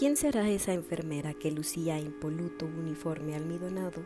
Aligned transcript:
¿Quién 0.00 0.16
será 0.16 0.48
esa 0.48 0.72
enfermera 0.72 1.34
que 1.34 1.50
lucía 1.50 2.00
impoluto 2.00 2.64
uniforme 2.64 3.34
almidonado, 3.34 4.00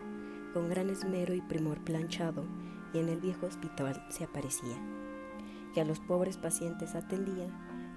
con 0.52 0.68
gran 0.68 0.90
esmero 0.90 1.34
y 1.34 1.40
primor 1.40 1.84
planchado, 1.84 2.44
y 2.92 2.98
en 2.98 3.08
el 3.08 3.20
viejo 3.20 3.46
hospital 3.46 4.04
se 4.08 4.24
aparecía? 4.24 4.76
Que 5.72 5.82
a 5.82 5.84
los 5.84 6.00
pobres 6.00 6.36
pacientes 6.36 6.96
atendía 6.96 7.46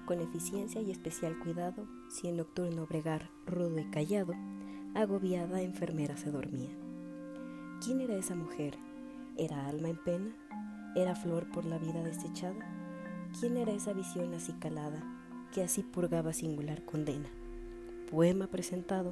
con 0.06 0.20
eficiencia 0.20 0.80
y 0.80 0.92
especial 0.92 1.40
cuidado, 1.40 1.88
si 2.08 2.28
en 2.28 2.36
nocturno 2.36 2.86
bregar 2.86 3.30
rudo 3.46 3.80
y 3.80 3.90
callado, 3.90 4.32
agobiada 4.94 5.60
enfermera 5.60 6.16
se 6.16 6.30
dormía. 6.30 6.70
¿Quién 7.84 8.00
era 8.00 8.14
esa 8.14 8.36
mujer? 8.36 8.78
¿Era 9.36 9.66
alma 9.66 9.88
en 9.88 9.96
pena? 9.96 10.36
¿Era 10.94 11.16
flor 11.16 11.50
por 11.50 11.64
la 11.64 11.78
vida 11.78 12.04
desechada? 12.04 12.64
¿Quién 13.40 13.56
era 13.56 13.72
esa 13.72 13.92
visión 13.92 14.32
acicalada 14.34 15.02
que 15.52 15.64
así 15.64 15.82
purgaba 15.82 16.32
singular 16.32 16.84
condena? 16.84 17.28
Poema 18.10 18.46
presentado 18.46 19.10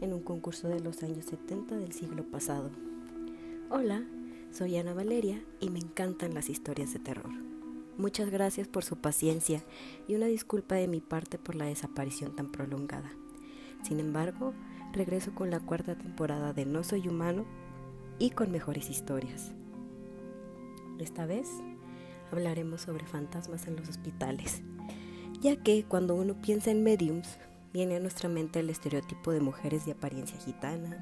en 0.00 0.14
un 0.14 0.22
concurso 0.22 0.68
de 0.68 0.80
los 0.80 1.02
años 1.02 1.26
70 1.26 1.76
del 1.76 1.92
siglo 1.92 2.24
pasado. 2.24 2.70
Hola, 3.68 4.02
soy 4.50 4.78
Ana 4.78 4.94
Valeria 4.94 5.44
y 5.60 5.68
me 5.68 5.80
encantan 5.80 6.32
las 6.32 6.48
historias 6.48 6.94
de 6.94 6.98
terror. 6.98 7.30
Muchas 7.98 8.30
gracias 8.30 8.66
por 8.66 8.84
su 8.84 8.96
paciencia 8.96 9.62
y 10.06 10.14
una 10.14 10.24
disculpa 10.26 10.76
de 10.76 10.88
mi 10.88 11.00
parte 11.00 11.36
por 11.36 11.56
la 11.56 11.66
desaparición 11.66 12.34
tan 12.36 12.50
prolongada. 12.50 13.10
Sin 13.82 14.00
embargo, 14.00 14.54
regreso 14.94 15.34
con 15.34 15.50
la 15.50 15.60
cuarta 15.60 15.98
temporada 15.98 16.54
de 16.54 16.64
No 16.64 16.84
Soy 16.84 17.06
Humano 17.06 17.44
y 18.18 18.30
con 18.30 18.50
mejores 18.50 18.88
historias. 18.88 19.52
Esta 20.98 21.26
vez 21.26 21.50
hablaremos 22.32 22.80
sobre 22.80 23.04
fantasmas 23.04 23.66
en 23.66 23.76
los 23.76 23.90
hospitales, 23.90 24.62
ya 25.42 25.56
que 25.56 25.84
cuando 25.84 26.14
uno 26.14 26.40
piensa 26.40 26.70
en 26.70 26.82
mediums, 26.82 27.38
viene 27.78 27.94
a 27.94 28.00
nuestra 28.00 28.28
mente 28.28 28.58
el 28.58 28.70
estereotipo 28.70 29.30
de 29.30 29.38
mujeres 29.38 29.86
de 29.86 29.92
apariencia 29.92 30.36
gitana, 30.40 30.98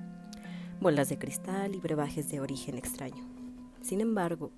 bolas 0.79 1.09
de 1.09 1.19
cristal 1.19 1.75
y 1.75 1.79
brebajes 1.79 2.31
de 2.31 2.39
origen 2.39 2.77
extraño. 2.77 3.27
Sin 3.81 4.03
embargo, 4.03 4.51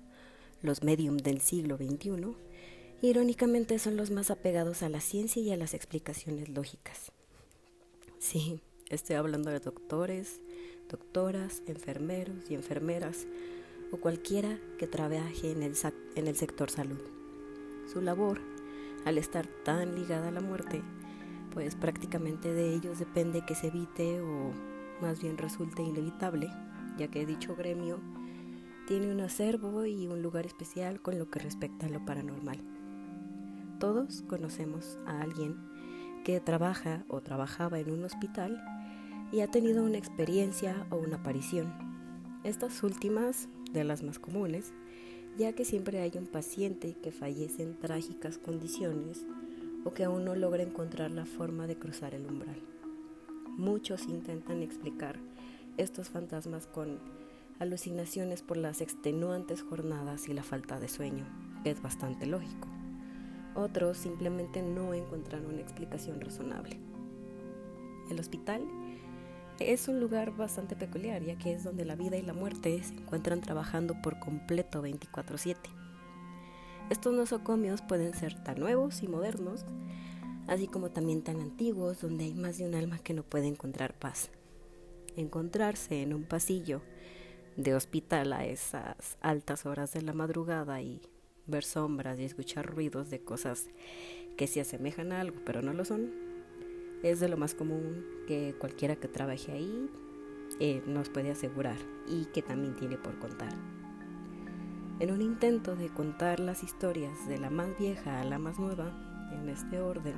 los 0.61 0.83
mediums 0.83 1.23
del 1.23 1.39
siglo 1.39 1.77
XXI, 1.77 2.35
irónicamente 3.01 3.79
son 3.79 3.95
los 3.95 4.11
más 4.11 4.31
apegados 4.31 4.83
a 4.83 4.89
la 4.89 4.99
ciencia 4.99 5.41
y 5.41 5.49
a 5.53 5.55
las 5.55 5.73
explicaciones 5.73 6.49
lógicas. 6.49 7.13
Sí, 8.17 8.59
estoy 8.89 9.15
hablando 9.15 9.49
de 9.49 9.61
doctores, 9.61 10.41
doctoras, 10.89 11.61
enfermeros 11.67 12.51
y 12.51 12.55
enfermeras 12.55 13.27
o 13.93 13.97
cualquiera 13.97 14.59
que 14.77 14.87
trabaje 14.87 15.53
en 15.53 16.27
el 16.27 16.35
sector 16.35 16.69
salud. 16.69 16.99
Su 17.93 18.01
labor, 18.01 18.41
al 19.05 19.17
estar 19.17 19.47
tan 19.63 19.95
ligada 19.95 20.27
a 20.27 20.31
la 20.31 20.41
muerte, 20.41 20.81
pues 21.53 21.75
prácticamente 21.75 22.53
de 22.53 22.73
ellos 22.73 22.99
depende 22.99 23.45
que 23.45 23.55
se 23.55 23.67
evite 23.67 24.21
o 24.21 24.51
más 25.01 25.21
bien 25.21 25.37
resulte 25.37 25.81
inevitable, 25.81 26.49
ya 26.97 27.07
que 27.07 27.25
dicho 27.25 27.55
gremio 27.55 27.99
tiene 28.87 29.11
un 29.11 29.21
acervo 29.21 29.85
y 29.85 30.07
un 30.07 30.21
lugar 30.21 30.45
especial 30.45 31.01
con 31.01 31.19
lo 31.19 31.29
que 31.29 31.39
respecta 31.39 31.85
a 31.85 31.89
lo 31.89 32.03
paranormal. 32.05 32.59
Todos 33.79 34.23
conocemos 34.23 34.97
a 35.05 35.21
alguien 35.21 35.55
que 36.25 36.39
trabaja 36.39 37.05
o 37.07 37.21
trabajaba 37.21 37.79
en 37.79 37.91
un 37.91 38.03
hospital 38.03 38.61
y 39.31 39.41
ha 39.41 39.47
tenido 39.47 39.83
una 39.83 39.97
experiencia 39.97 40.87
o 40.89 40.97
una 40.97 41.17
aparición. 41.17 41.71
Estas 42.43 42.83
últimas, 42.83 43.47
de 43.71 43.83
las 43.83 44.01
más 44.01 44.17
comunes, 44.17 44.73
ya 45.37 45.53
que 45.53 45.65
siempre 45.65 46.01
hay 46.01 46.11
un 46.15 46.25
paciente 46.25 46.97
que 47.01 47.11
fallece 47.11 47.63
en 47.63 47.77
trágicas 47.77 48.37
condiciones 48.37 49.25
o 49.85 49.93
que 49.93 50.03
aún 50.03 50.25
no 50.25 50.35
logra 50.35 50.63
encontrar 50.63 51.11
la 51.11 51.25
forma 51.25 51.67
de 51.67 51.77
cruzar 51.77 52.13
el 52.13 52.25
umbral. 52.25 52.61
Muchos 53.57 54.07
intentan 54.07 54.61
explicar 54.61 55.19
estos 55.77 56.09
fantasmas 56.09 56.67
con 56.67 56.99
alucinaciones 57.59 58.41
por 58.41 58.57
las 58.57 58.81
extenuantes 58.81 59.61
jornadas 59.61 60.27
y 60.27 60.33
la 60.33 60.43
falta 60.43 60.79
de 60.79 60.87
sueño, 60.87 61.25
es 61.65 61.81
bastante 61.81 62.25
lógico. 62.25 62.67
Otros 63.55 63.97
simplemente 63.97 64.61
no 64.61 64.93
encuentran 64.93 65.45
una 65.45 65.61
explicación 65.61 66.21
razonable. 66.21 66.77
El 68.09 68.19
hospital 68.19 68.61
es 69.59 69.87
un 69.87 69.99
lugar 69.99 70.35
bastante 70.35 70.75
peculiar, 70.75 71.21
ya 71.21 71.37
que 71.37 71.53
es 71.53 71.63
donde 71.63 71.85
la 71.85 71.95
vida 71.95 72.17
y 72.17 72.21
la 72.21 72.33
muerte 72.33 72.81
se 72.81 72.93
encuentran 72.93 73.41
trabajando 73.41 74.01
por 74.01 74.19
completo 74.19 74.81
24/7. 74.81 75.78
Estos 76.89 77.13
nosocomios 77.13 77.81
pueden 77.83 78.15
ser 78.15 78.43
tan 78.43 78.59
nuevos 78.59 79.03
y 79.03 79.07
modernos, 79.07 79.63
así 80.47 80.67
como 80.67 80.89
también 80.89 81.21
tan 81.21 81.39
antiguos, 81.39 82.01
donde 82.01 82.23
hay 82.23 82.33
más 82.33 82.57
de 82.57 82.65
un 82.65 82.73
alma 82.73 82.97
que 82.97 83.13
no 83.13 83.21
puede 83.21 83.47
encontrar 83.47 83.93
paz. 83.93 84.31
Encontrarse 85.15 86.01
en 86.01 86.15
un 86.15 86.23
pasillo 86.23 86.81
de 87.57 87.75
hospital 87.75 88.33
a 88.33 88.45
esas 88.45 89.17
altas 89.21 89.67
horas 89.67 89.93
de 89.93 90.01
la 90.01 90.13
madrugada 90.13 90.81
y 90.81 91.01
ver 91.45 91.63
sombras 91.63 92.19
y 92.19 92.23
escuchar 92.23 92.65
ruidos 92.65 93.09
de 93.09 93.19
cosas 93.19 93.67
que 94.37 94.47
se 94.47 94.61
asemejan 94.61 95.11
a 95.11 95.19
algo 95.19 95.41
pero 95.45 95.61
no 95.61 95.73
lo 95.73 95.83
son, 95.83 96.11
es 97.03 97.19
de 97.19 97.27
lo 97.27 97.37
más 97.37 97.55
común 97.55 98.05
que 98.27 98.55
cualquiera 98.59 98.95
que 98.95 99.07
trabaje 99.07 99.51
ahí 99.51 99.89
eh, 100.59 100.81
nos 100.85 101.09
puede 101.09 101.31
asegurar 101.31 101.77
y 102.07 102.25
que 102.25 102.41
también 102.41 102.75
tiene 102.75 102.97
por 102.97 103.17
contar. 103.19 103.53
En 104.99 105.11
un 105.11 105.21
intento 105.21 105.77
de 105.77 105.87
contar 105.87 106.41
las 106.41 106.61
historias 106.61 107.25
de 107.25 107.37
la 107.37 107.49
más 107.49 107.69
vieja 107.79 108.19
a 108.19 108.25
la 108.25 108.37
más 108.37 108.59
nueva, 108.59 108.91
en 109.31 109.47
este 109.47 109.79
orden, 109.79 110.15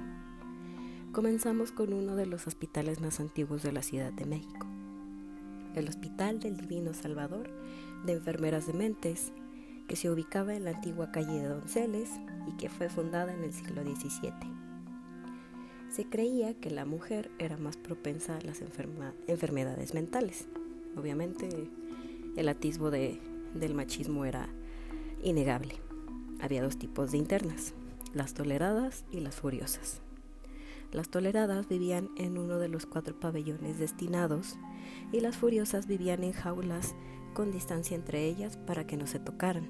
comenzamos 1.11 1.71
con 1.71 1.93
uno 1.93 2.15
de 2.15 2.25
los 2.25 2.47
hospitales 2.47 2.99
más 2.99 3.19
antiguos 3.19 3.61
de 3.61 3.73
la 3.73 3.83
Ciudad 3.83 4.11
de 4.11 4.25
México, 4.25 4.65
el 5.75 5.87
Hospital 5.87 6.39
del 6.39 6.57
Divino 6.57 6.95
Salvador 6.95 7.51
de 8.07 8.13
Enfermeras 8.13 8.65
de 8.65 8.73
Mentes, 8.73 9.33
que 9.87 9.95
se 9.95 10.09
ubicaba 10.09 10.55
en 10.55 10.63
la 10.63 10.71
antigua 10.71 11.11
calle 11.11 11.39
de 11.39 11.47
Donceles 11.47 12.09
y 12.47 12.57
que 12.57 12.67
fue 12.67 12.89
fundada 12.89 13.35
en 13.35 13.43
el 13.43 13.53
siglo 13.53 13.83
XVII. 13.83 14.31
Se 15.91 16.05
creía 16.05 16.55
que 16.55 16.71
la 16.71 16.85
mujer 16.85 17.29
era 17.37 17.57
más 17.57 17.77
propensa 17.77 18.35
a 18.35 18.41
las 18.41 18.63
enfermedades 19.27 19.93
mentales. 19.93 20.47
Obviamente 20.97 21.69
el 22.35 22.49
atisbo 22.49 22.89
de, 22.89 23.19
del 23.53 23.75
machismo 23.75 24.25
era 24.25 24.49
innegable. 25.23 25.75
Había 26.41 26.63
dos 26.63 26.77
tipos 26.77 27.11
de 27.11 27.17
internas, 27.17 27.73
las 28.13 28.33
toleradas 28.33 29.05
y 29.11 29.19
las 29.19 29.35
furiosas. 29.35 30.01
Las 30.91 31.09
toleradas 31.09 31.67
vivían 31.69 32.09
en 32.17 32.37
uno 32.37 32.57
de 32.57 32.67
los 32.67 32.85
cuatro 32.85 33.17
pabellones 33.19 33.79
destinados 33.79 34.57
y 35.11 35.21
las 35.21 35.37
furiosas 35.37 35.87
vivían 35.87 36.23
en 36.23 36.33
jaulas 36.33 36.95
con 37.33 37.51
distancia 37.51 37.95
entre 37.95 38.25
ellas 38.25 38.57
para 38.57 38.85
que 38.85 38.97
no 38.97 39.07
se 39.07 39.19
tocaran. 39.19 39.69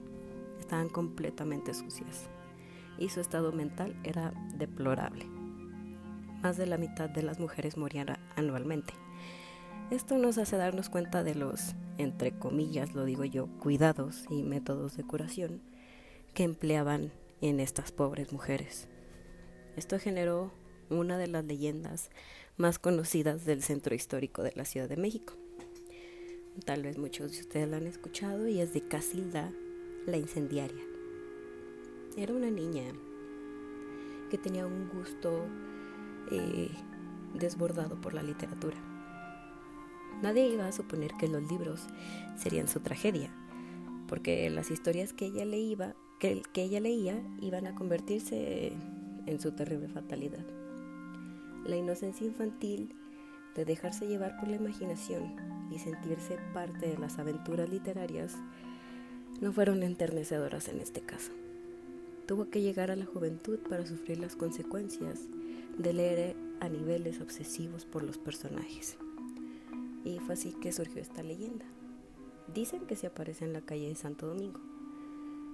Estaban 0.59 0.89
completamente 0.89 1.73
sucias 1.73 2.29
y 2.97 3.09
su 3.09 3.19
estado 3.19 3.51
mental 3.51 3.95
era 4.03 4.33
deplorable. 4.55 5.25
Más 6.41 6.57
de 6.57 6.65
la 6.65 6.77
mitad 6.77 7.09
de 7.09 7.21
las 7.21 7.39
mujeres 7.39 7.77
morían 7.77 8.17
anualmente. 8.35 8.93
Esto 9.91 10.17
nos 10.17 10.37
hace 10.37 10.55
darnos 10.55 10.87
cuenta 10.87 11.21
de 11.21 11.35
los, 11.35 11.75
entre 11.97 12.31
comillas, 12.31 12.93
lo 12.93 13.03
digo 13.03 13.25
yo, 13.25 13.47
cuidados 13.59 14.23
y 14.29 14.41
métodos 14.41 14.95
de 14.95 15.03
curación 15.03 15.61
que 16.33 16.43
empleaban 16.43 17.11
en 17.41 17.59
estas 17.59 17.91
pobres 17.91 18.31
mujeres. 18.31 18.87
Esto 19.75 19.99
generó 19.99 20.53
una 20.89 21.17
de 21.17 21.27
las 21.27 21.43
leyendas 21.43 22.09
más 22.55 22.79
conocidas 22.79 23.43
del 23.43 23.61
centro 23.63 23.93
histórico 23.93 24.43
de 24.43 24.53
la 24.55 24.63
Ciudad 24.63 24.87
de 24.87 24.95
México. 24.95 25.33
Tal 26.63 26.83
vez 26.83 26.97
muchos 26.97 27.33
de 27.33 27.41
ustedes 27.41 27.67
la 27.67 27.75
han 27.75 27.87
escuchado 27.87 28.47
y 28.47 28.61
es 28.61 28.73
de 28.73 28.87
Casilda 28.87 29.51
la 30.05 30.15
incendiaria. 30.15 30.85
Era 32.15 32.31
una 32.31 32.49
niña 32.49 32.93
que 34.29 34.37
tenía 34.37 34.65
un 34.65 34.87
gusto 34.87 35.47
eh, 36.31 36.69
desbordado 37.33 37.99
por 37.99 38.13
la 38.13 38.23
literatura. 38.23 38.77
Nadie 40.21 40.47
iba 40.47 40.67
a 40.67 40.71
suponer 40.71 41.11
que 41.19 41.27
los 41.27 41.49
libros 41.49 41.81
serían 42.37 42.67
su 42.67 42.79
tragedia, 42.79 43.31
porque 44.07 44.49
las 44.49 44.71
historias 44.71 45.13
que 45.13 45.25
ella 45.25 45.45
leía, 45.45 45.95
que, 46.19 46.43
que 46.53 46.63
ella 46.63 46.79
leía 46.79 47.21
iban 47.41 47.67
a 47.67 47.75
convertirse 47.75 48.73
en 49.25 49.39
su 49.39 49.51
terrible 49.51 49.87
fatalidad. 49.87 50.45
La 51.65 51.75
inocencia 51.75 52.25
infantil 52.25 52.95
de 53.55 53.65
dejarse 53.65 54.07
llevar 54.07 54.37
por 54.39 54.47
la 54.47 54.55
imaginación 54.55 55.35
y 55.71 55.79
sentirse 55.79 56.37
parte 56.53 56.87
de 56.87 56.97
las 56.97 57.19
aventuras 57.19 57.69
literarias 57.69 58.35
no 59.39 59.51
fueron 59.51 59.83
enternecedoras 59.83 60.67
en 60.67 60.79
este 60.79 61.01
caso. 61.01 61.31
Tuvo 62.27 62.49
que 62.49 62.61
llegar 62.61 62.91
a 62.91 62.95
la 62.95 63.05
juventud 63.05 63.59
para 63.59 63.85
sufrir 63.85 64.19
las 64.19 64.35
consecuencias 64.35 65.19
de 65.77 65.93
leer 65.93 66.35
a 66.59 66.69
niveles 66.69 67.19
obsesivos 67.19 67.85
por 67.85 68.03
los 68.03 68.17
personajes. 68.17 68.97
Y 70.03 70.19
fue 70.19 70.33
así 70.33 70.53
que 70.53 70.71
surgió 70.71 71.01
esta 71.01 71.23
leyenda. 71.23 71.65
Dicen 72.53 72.85
que 72.87 72.95
se 72.95 73.07
aparece 73.07 73.45
en 73.45 73.53
la 73.53 73.61
calle 73.61 73.87
de 73.87 73.95
Santo 73.95 74.27
Domingo, 74.27 74.59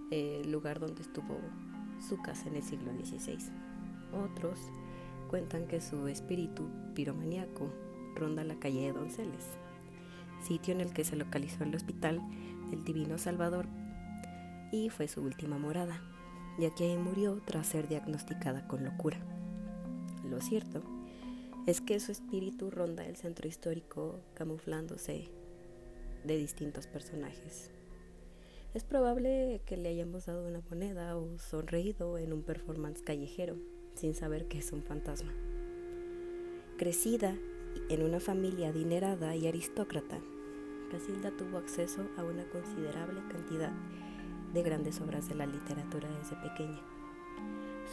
el 0.09 0.51
lugar 0.51 0.79
donde 0.79 1.01
estuvo 1.01 1.38
su 1.99 2.21
casa 2.21 2.47
en 2.47 2.55
el 2.55 2.63
siglo 2.63 2.91
XVI. 2.94 3.38
Otros 4.13 4.59
cuentan 5.29 5.67
que 5.67 5.81
su 5.81 6.07
espíritu 6.07 6.69
piromaníaco 6.95 7.71
ronda 8.15 8.44
la 8.44 8.55
calle 8.55 8.81
de 8.81 8.94
Donceles, 8.94 9.45
sitio 10.41 10.73
en 10.73 10.81
el 10.81 10.94
que 10.94 11.03
se 11.03 11.15
localizó 11.15 11.63
el 11.63 11.75
hospital 11.75 12.21
del 12.69 12.83
Divino 12.83 13.17
Salvador 13.17 13.67
y 14.71 14.89
fue 14.89 15.07
su 15.07 15.21
última 15.21 15.57
morada, 15.57 16.01
ya 16.57 16.73
que 16.73 16.85
ahí 16.85 16.97
murió 16.97 17.41
tras 17.45 17.67
ser 17.67 17.88
diagnosticada 17.88 18.67
con 18.67 18.83
locura. 18.83 19.17
Lo 20.23 20.41
cierto 20.41 20.96
es 21.68 21.81
que 21.81 22.00
su 22.00 22.14
espíritu 22.14 22.72
ronda 22.72 23.06
el 23.06 23.18
centro 23.18 23.46
histórico 23.46 24.22
camuflándose 24.36 25.28
de 26.24 26.38
distintos 26.38 26.88
personajes. 26.88 27.72
Es 28.74 28.86
probable 28.86 29.62
que 29.66 29.75
le 29.75 29.90
hayamos 29.90 30.28
dado 30.28 30.48
una 30.48 30.62
moneda 30.69 31.18
o 31.18 31.38
sonreído 31.38 32.18
en 32.18 32.31
un 32.31 32.42
performance 32.42 33.02
callejero 33.02 33.58
sin 33.96 34.16
saber 34.16 34.48
que 34.48 34.60
es 34.60 34.72
un 34.72 34.81
fantasma. 34.81 35.34
Crecida 36.78 37.36
en 37.90 38.02
una 38.02 38.22
familia 38.22 38.69
adinerada 38.69 39.36
y 39.36 39.46
aristócrata, 39.48 40.22
Casilda 40.90 41.31
tuvo 41.36 41.58
acceso 41.58 42.08
a 42.16 42.24
una 42.24 42.48
considerable 42.50 43.19
cantidad 43.30 43.74
de 44.54 44.64
grandes 44.64 45.02
obras 45.02 45.28
de 45.28 45.36
la 45.36 45.46
literatura 45.46 46.08
desde 46.18 46.38
pequeña. 46.38 46.81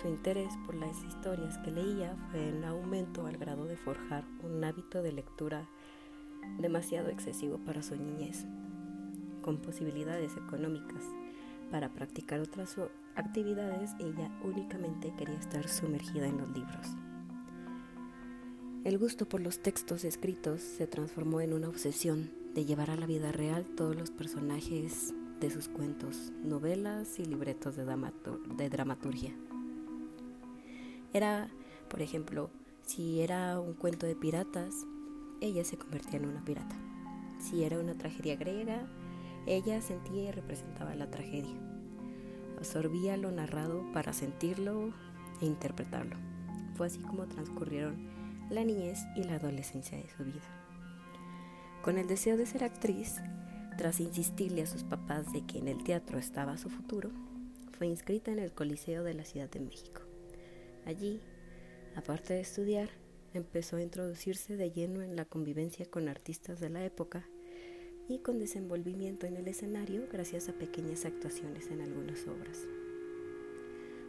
Su 0.01 0.09
interés 0.09 0.53
por 0.67 0.75
las 0.75 1.03
historias 1.05 1.59
que 1.59 1.71
leía 1.71 2.17
fue 2.31 2.49
en 2.49 2.65
aumento 2.65 3.27
al 3.27 3.37
grado 3.37 3.67
de 3.67 3.77
forjar 3.77 4.25
un 4.43 4.63
hábito 4.65 5.03
de 5.03 5.13
lectura 5.13 5.69
demasiado 6.59 7.09
excesivo 7.09 7.59
para 7.59 7.83
su 7.83 7.97
niñez, 7.97 8.45
con 9.43 9.59
posibilidades 9.59 10.37
económicas 10.37 11.05
para 11.71 11.93
practicar 11.93 12.41
otras 12.41 12.77
actividades, 13.17 13.93
ella 13.99 14.31
únicamente 14.43 15.13
quería 15.17 15.35
estar 15.35 15.69
sumergida 15.69 16.27
en 16.27 16.39
los 16.39 16.49
libros. 16.51 16.87
El 18.85 18.99
gusto 18.99 19.27
por 19.27 19.41
los 19.41 19.61
textos 19.61 20.05
escritos 20.05 20.61
se 20.61 20.87
transformó 20.87 21.41
en 21.41 21.53
una 21.53 21.69
obsesión 21.69 22.31
de 22.55 22.65
llevar 22.65 22.91
a 22.91 22.97
la 22.97 23.07
vida 23.07 23.33
real 23.33 23.65
todos 23.77 23.97
los 23.97 24.11
personajes 24.11 25.15
de 25.41 25.51
sus 25.51 25.69
cuentos, 25.69 26.33
novelas 26.43 27.19
y 27.19 27.25
libretos 27.25 27.77
de, 27.77 27.85
de 28.57 28.71
dramaturgia. 28.71 29.35
Era, 31.15 31.49
por 31.89 32.03
ejemplo, 32.03 32.51
si 32.83 33.21
era 33.21 33.61
un 33.61 33.75
cuento 33.75 34.05
de 34.05 34.17
piratas, 34.17 34.75
ella 35.41 35.65
se 35.65 35.79
convertía 35.79 36.19
en 36.19 36.27
una 36.27 36.45
pirata. 36.45 36.75
Si 37.39 37.63
era 37.63 37.79
una 37.79 37.95
tragedia 37.95 38.35
griega, 38.35 38.89
ella 39.47 39.81
sentía 39.81 40.25
y 40.25 40.33
representaba 40.33 40.97
la 40.97 41.11
tragedia. 41.11 41.55
Absorbía 42.59 43.17
lo 43.17 43.31
narrado 43.31 43.85
para 43.93 44.13
sentirlo 44.13 44.93
e 45.41 45.47
interpretarlo. 45.47 46.17
Fue 46.75 46.89
así 46.89 46.99
como 46.99 47.29
transcurrieron 47.29 48.09
la 48.51 48.65
niñez 48.65 48.99
y 49.15 49.23
la 49.23 49.37
adolescencia 49.37 49.97
de 49.97 50.09
su 50.09 50.25
vida. 50.25 50.43
Con 51.83 51.97
el 51.97 52.09
deseo 52.09 52.37
de 52.37 52.47
ser 52.47 52.65
actriz, 52.65 53.21
tras 53.79 54.01
insistirle 54.01 54.63
a 54.63 54.67
sus 54.67 54.83
papás 54.83 55.33
de 55.33 55.47
que 55.47 55.59
en 55.59 55.69
el 55.69 55.85
teatro 55.85 56.19
estaba 56.19 56.59
su 56.59 56.71
futuro, 56.71 57.11
fue 57.79 57.87
inscrita 57.87 58.33
en 58.33 58.41
el 58.41 58.53
Coliseo 58.53 59.05
de 59.05 59.15
la 59.15 59.25
Ciudad 59.25 59.49
de 59.49 59.61
México. 59.61 60.04
Allí, 60.87 61.21
aparte 61.97 62.35
de 62.35 62.41
estudiar, 62.41 62.91
empezó 63.33 63.77
a 63.77 63.83
introducirse 63.83 64.57
de 64.57 64.71
lleno 64.71 65.03
en 65.03 65.17
la 65.17 65.25
convivencia 65.25 65.87
con 65.87 66.09
artistas 66.09 66.61
de 66.61 66.69
la 66.69 66.85
época 66.85 67.27
y 68.09 68.19
con 68.19 68.39
desenvolvimiento 68.39 69.27
en 69.27 69.37
el 69.37 69.49
escenario 69.49 70.07
gracias 70.13 70.49
a 70.49 70.53
pequeñas 70.53 71.05
actuaciones 71.07 71.69
en 71.71 71.81
algunas 71.81 72.27
obras. 72.27 72.67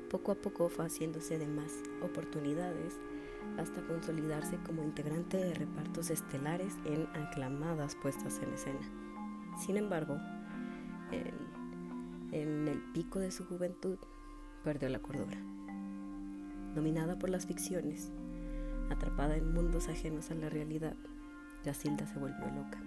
Poco 0.09 0.33
a 0.33 0.35
poco 0.35 0.69
fue 0.69 0.85
haciéndose 0.85 1.39
de 1.39 1.47
más 1.47 1.71
oportunidades 2.01 2.93
hasta 3.57 3.85
consolidarse 3.87 4.57
como 4.65 4.83
integrante 4.83 5.37
de 5.37 5.53
repartos 5.53 6.09
estelares 6.09 6.73
en 6.85 7.07
aclamadas 7.15 7.95
puestas 7.95 8.39
en 8.39 8.53
escena. 8.53 8.91
Sin 9.65 9.77
embargo, 9.77 10.17
en, 11.11 12.33
en 12.33 12.67
el 12.67 12.81
pico 12.91 13.19
de 13.19 13.31
su 13.31 13.45
juventud 13.45 13.97
perdió 14.63 14.89
la 14.89 14.99
cordura. 14.99 15.37
Dominada 16.75 17.17
por 17.17 17.29
las 17.29 17.45
ficciones, 17.45 18.11
atrapada 18.89 19.37
en 19.37 19.53
mundos 19.53 19.87
ajenos 19.87 20.29
a 20.29 20.35
la 20.35 20.49
realidad, 20.49 20.97
Gacilda 21.63 22.05
se 22.05 22.19
volvió 22.19 22.45
loca. 22.47 22.83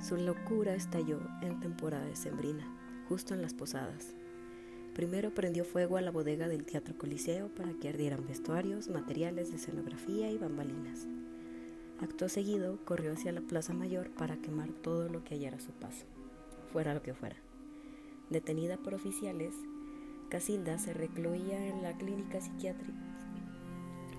Su 0.00 0.16
locura 0.16 0.76
estalló 0.76 1.18
en 1.42 1.58
temporada 1.58 2.06
de 2.06 2.14
sembrina, 2.14 2.64
justo 3.08 3.34
en 3.34 3.42
las 3.42 3.54
posadas. 3.54 4.14
Primero 4.94 5.34
prendió 5.34 5.64
fuego 5.64 5.96
a 5.96 6.00
la 6.00 6.12
bodega 6.12 6.46
del 6.46 6.64
Teatro 6.64 6.96
Coliseo 6.96 7.48
para 7.48 7.72
que 7.74 7.88
ardieran 7.88 8.24
vestuarios, 8.24 8.88
materiales 8.88 9.50
de 9.50 9.56
escenografía 9.56 10.30
y 10.30 10.38
bambalinas. 10.38 11.08
Acto 12.00 12.28
seguido, 12.28 12.78
corrió 12.84 13.12
hacia 13.12 13.32
la 13.32 13.40
Plaza 13.40 13.74
Mayor 13.74 14.10
para 14.10 14.36
quemar 14.36 14.68
todo 14.70 15.08
lo 15.08 15.24
que 15.24 15.34
hallara 15.34 15.56
a 15.56 15.60
su 15.60 15.72
paso, 15.72 16.06
fuera 16.72 16.94
lo 16.94 17.02
que 17.02 17.14
fuera. 17.14 17.36
Detenida 18.30 18.76
por 18.76 18.94
oficiales, 18.94 19.54
Casilda 20.30 20.78
se 20.78 20.94
recluía 20.94 21.66
en 21.66 21.82
la 21.82 21.92
clínica 21.92 22.40
psiquiátrica. 22.40 22.98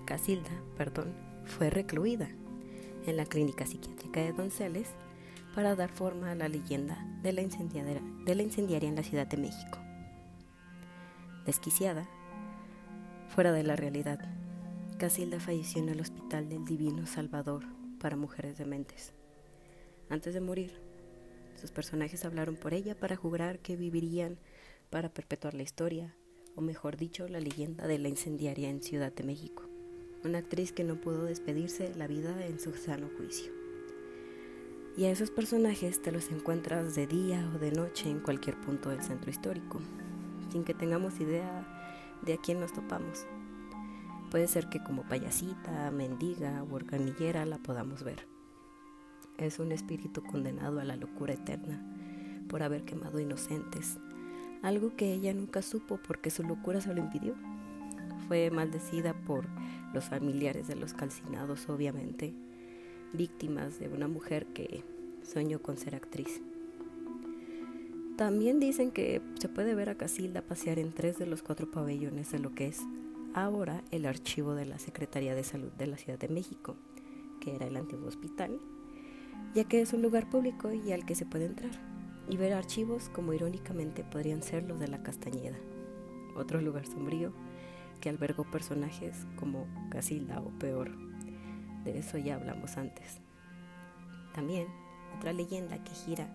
Casilda, 0.04 0.50
perdón, 0.76 1.14
fue 1.46 1.70
recluida 1.70 2.28
en 3.06 3.16
la 3.16 3.24
clínica 3.24 3.64
psiquiátrica 3.64 4.20
de 4.20 4.34
Donceles 4.34 4.88
para 5.54 5.74
dar 5.74 5.88
forma 5.88 6.30
a 6.30 6.34
la 6.34 6.48
leyenda 6.48 7.02
de 7.22 7.32
la, 7.32 7.42
de 7.42 8.34
la 8.34 8.42
incendiaria 8.42 8.88
en 8.88 8.94
la 8.94 9.02
Ciudad 9.02 9.26
de 9.26 9.38
México. 9.38 9.78
Desquiciada, 11.46 12.06
fuera 13.28 13.52
de 13.52 13.62
la 13.62 13.76
realidad, 13.76 14.20
Casilda 14.98 15.40
falleció 15.40 15.82
en 15.82 15.88
el 15.88 16.00
Hospital 16.00 16.50
del 16.50 16.66
Divino 16.66 17.06
Salvador 17.06 17.64
para 17.98 18.16
mujeres 18.16 18.58
dementes. 18.58 19.14
Antes 20.10 20.34
de 20.34 20.42
morir, 20.42 20.78
sus 21.58 21.70
personajes 21.70 22.26
hablaron 22.26 22.56
por 22.56 22.74
ella 22.74 22.94
para 22.94 23.16
jurar 23.16 23.60
que 23.60 23.76
vivirían 23.76 24.36
para 24.92 25.08
perpetuar 25.08 25.54
la 25.54 25.62
historia, 25.62 26.14
o 26.54 26.60
mejor 26.60 26.98
dicho, 26.98 27.26
la 27.26 27.40
leyenda 27.40 27.86
de 27.86 27.98
la 27.98 28.08
incendiaria 28.08 28.68
en 28.68 28.82
Ciudad 28.82 29.10
de 29.10 29.24
México, 29.24 29.62
una 30.22 30.38
actriz 30.38 30.70
que 30.70 30.84
no 30.84 31.00
pudo 31.00 31.24
despedirse 31.24 31.88
de 31.88 31.94
la 31.94 32.06
vida 32.06 32.46
en 32.46 32.60
su 32.60 32.74
sano 32.74 33.08
juicio. 33.16 33.50
Y 34.94 35.06
a 35.06 35.10
esos 35.10 35.30
personajes 35.30 36.02
te 36.02 36.12
los 36.12 36.30
encuentras 36.30 36.94
de 36.94 37.06
día 37.06 37.50
o 37.56 37.58
de 37.58 37.72
noche 37.72 38.10
en 38.10 38.20
cualquier 38.20 38.60
punto 38.60 38.90
del 38.90 39.02
centro 39.02 39.30
histórico, 39.30 39.80
sin 40.50 40.62
que 40.62 40.74
tengamos 40.74 41.18
idea 41.20 41.66
de 42.20 42.34
a 42.34 42.36
quién 42.36 42.60
nos 42.60 42.74
topamos. 42.74 43.24
Puede 44.30 44.46
ser 44.46 44.68
que 44.68 44.82
como 44.82 45.08
payasita, 45.08 45.90
mendiga 45.90 46.62
o 46.64 46.74
organillera 46.74 47.46
la 47.46 47.56
podamos 47.56 48.02
ver. 48.02 48.28
Es 49.38 49.58
un 49.58 49.72
espíritu 49.72 50.22
condenado 50.22 50.80
a 50.80 50.84
la 50.84 50.96
locura 50.96 51.32
eterna 51.32 51.82
por 52.50 52.62
haber 52.62 52.84
quemado 52.84 53.18
inocentes, 53.20 53.98
algo 54.62 54.94
que 54.96 55.12
ella 55.12 55.34
nunca 55.34 55.60
supo 55.60 55.98
porque 56.06 56.30
su 56.30 56.44
locura 56.44 56.80
se 56.80 56.94
lo 56.94 57.00
impidió. 57.00 57.34
Fue 58.28 58.50
maldecida 58.50 59.12
por 59.12 59.46
los 59.92 60.04
familiares 60.04 60.68
de 60.68 60.76
los 60.76 60.94
calcinados, 60.94 61.68
obviamente, 61.68 62.32
víctimas 63.12 63.78
de 63.78 63.88
una 63.88 64.08
mujer 64.08 64.46
que 64.46 64.84
soñó 65.22 65.60
con 65.60 65.76
ser 65.76 65.94
actriz. 65.94 66.40
También 68.16 68.60
dicen 68.60 68.92
que 68.92 69.20
se 69.40 69.48
puede 69.48 69.74
ver 69.74 69.90
a 69.90 69.96
Casilda 69.96 70.42
pasear 70.42 70.78
en 70.78 70.92
tres 70.92 71.18
de 71.18 71.26
los 71.26 71.42
cuatro 71.42 71.70
pabellones 71.70 72.30
de 72.30 72.38
lo 72.38 72.54
que 72.54 72.68
es 72.68 72.80
ahora 73.34 73.82
el 73.90 74.06
archivo 74.06 74.54
de 74.54 74.66
la 74.66 74.78
Secretaría 74.78 75.34
de 75.34 75.42
Salud 75.42 75.72
de 75.72 75.86
la 75.86 75.96
Ciudad 75.96 76.18
de 76.18 76.28
México, 76.28 76.76
que 77.40 77.56
era 77.56 77.66
el 77.66 77.76
antiguo 77.76 78.06
hospital, 78.06 78.60
ya 79.54 79.64
que 79.64 79.80
es 79.80 79.92
un 79.92 80.02
lugar 80.02 80.30
público 80.30 80.72
y 80.72 80.92
al 80.92 81.04
que 81.04 81.14
se 81.14 81.26
puede 81.26 81.46
entrar 81.46 81.91
y 82.28 82.36
ver 82.36 82.52
archivos 82.52 83.08
como 83.08 83.32
irónicamente 83.32 84.04
podrían 84.04 84.42
ser 84.42 84.64
los 84.64 84.78
de 84.78 84.88
la 84.88 85.02
Castañeda, 85.02 85.58
otro 86.36 86.60
lugar 86.60 86.86
sombrío 86.86 87.32
que 88.00 88.08
albergó 88.08 88.50
personajes 88.50 89.26
como 89.36 89.66
Casilda 89.90 90.40
o 90.40 90.50
peor, 90.58 90.90
de 91.84 91.98
eso 91.98 92.18
ya 92.18 92.36
hablamos 92.36 92.76
antes. 92.76 93.20
También, 94.34 94.66
otra 95.16 95.32
leyenda 95.32 95.82
que 95.82 95.94
gira 95.94 96.28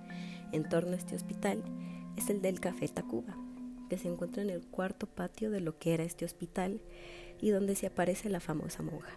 en 0.52 0.68
torno 0.68 0.94
a 0.94 0.96
este 0.98 1.16
hospital 1.16 1.64
es 2.16 2.30
el 2.30 2.42
del 2.42 2.60
Café 2.60 2.88
Tacuba, 2.88 3.36
que 3.90 3.98
se 3.98 4.08
encuentra 4.08 4.44
en 4.44 4.50
el 4.50 4.66
cuarto 4.66 5.08
patio 5.08 5.52
de 5.52 5.62
lo 5.62 5.78
que 5.78 5.94
era 5.94 6.04
este 6.04 6.26
hospital 6.26 6.82
y 7.40 7.50
donde 7.50 7.76
se 7.76 7.88
aparece 7.88 8.30
la 8.30 8.40
famosa 8.40 8.84
monja. 8.84 9.16